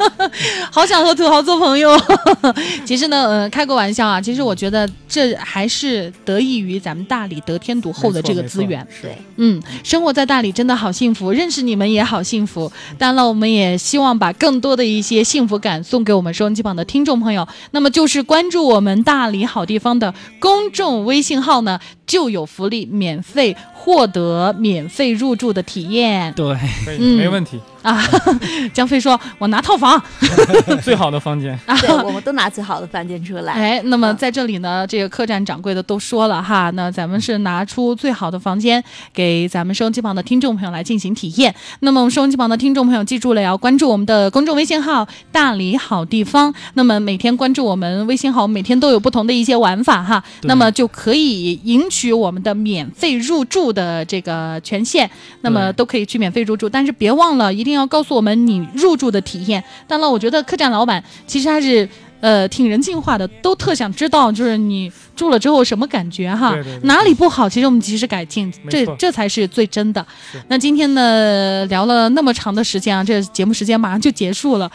[0.72, 1.96] 好想和土豪做朋友。
[2.84, 8.86] 其实呢，呃，开个玩笑啊，其实我觉得这还是得益于咱们大理得天独厚的这个资源。
[9.02, 12.70] 对是，嗯，生活在大大理真的好幸福，认识你们也好幸福。
[12.96, 17.48] 当然了，我们也希望把更多的一些幸福感送给我们收音机旁的听众朋友。
[17.72, 28.02] 那么就是关注我们大理好地方的公众微信号呢，就有福利，免费获得免费入住的体验对，嗯没问题，啊。
[28.72, 30.00] 江飞说：“我拿套房。
[30.82, 31.58] 最好的房间。
[31.80, 33.52] 对，我们都拿最好的房间出来。
[33.52, 41.54] 哎，那么嗯在这里呢，这个客栈掌柜的都说了哈，那咱们是拿出最好的房间给咱们收音机旁的听众朋友来进行体验。
[41.80, 46.52] 那么我们收音机旁的听众朋友记住了，要关注我们的公众微信号“大理好地方”。
[46.74, 55.08] 那么每天关注我们微信号，每天都有不同的一些玩法哈，那么就可以赢取我们的免费入住的这个权限。
[55.42, 59.62] 那么都可以去免费入住，但是别忘了一定要告诉我们你入住的体验。
[59.86, 61.88] 当然了，我觉得客栈老板其实还是。
[62.20, 66.52] 呃，挺人性化的，都特想知道，就是你住了之后什么感觉哈？
[66.52, 70.04] 对对对哪里不好，其实我们及时改进，这这才是最真的。
[70.48, 74.68] 那今天呢，聊了那么长的时间啊，这节目时间马上就结束了。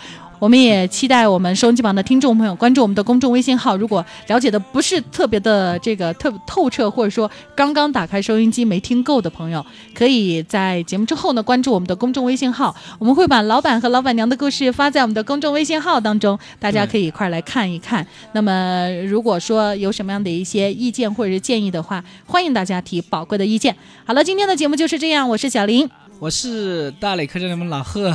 [0.43, 3.77] 我们也期待我们收音机旁的听众朋友关注我们的公众微信号。
[3.77, 9.65] 如果了解的不是特别的这个特透彻，或者说刚刚打开收音机没听够的朋友，
[9.95, 18.05] 可以在节目之后呢关注我们的公众微信号，我们会把老板和老板娘的故事发在我们的公众微信号当中，大家可以一块儿来看一看。
[18.33, 23.73] 那么如果说有什么样的一些意见或者是建议的话，欢迎大家提宝贵的意见。
[24.03, 25.89] 好了，今天的节目就是这样，我是小林。
[26.23, 28.09] 我是大磊客栈的们老贺，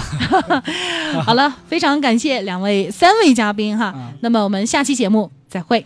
[1.27, 3.93] 好了，非常感谢两位、三位嘉宾哈。
[3.95, 5.85] 嗯那么我们下期节目再会。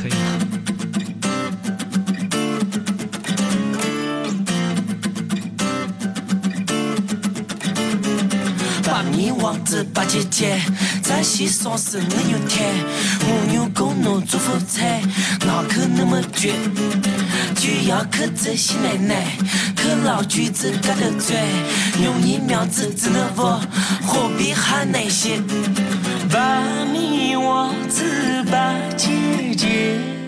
[0.00, 0.12] 可以。
[8.84, 10.56] 把面王子把姐姐，
[11.02, 12.72] 在西双是恁有甜，
[13.26, 15.02] 我有供侬做副菜，
[15.44, 16.52] 哪可那么绝？
[17.56, 19.36] 就要刻着西奶奶，
[19.82, 21.36] 颗老橘子盖的嘴，
[22.04, 23.60] 用一秒制止的我，
[24.06, 25.42] 何必喊那些
[26.30, 26.62] 把
[26.92, 29.10] 你我自拔姐
[29.56, 30.21] 姐。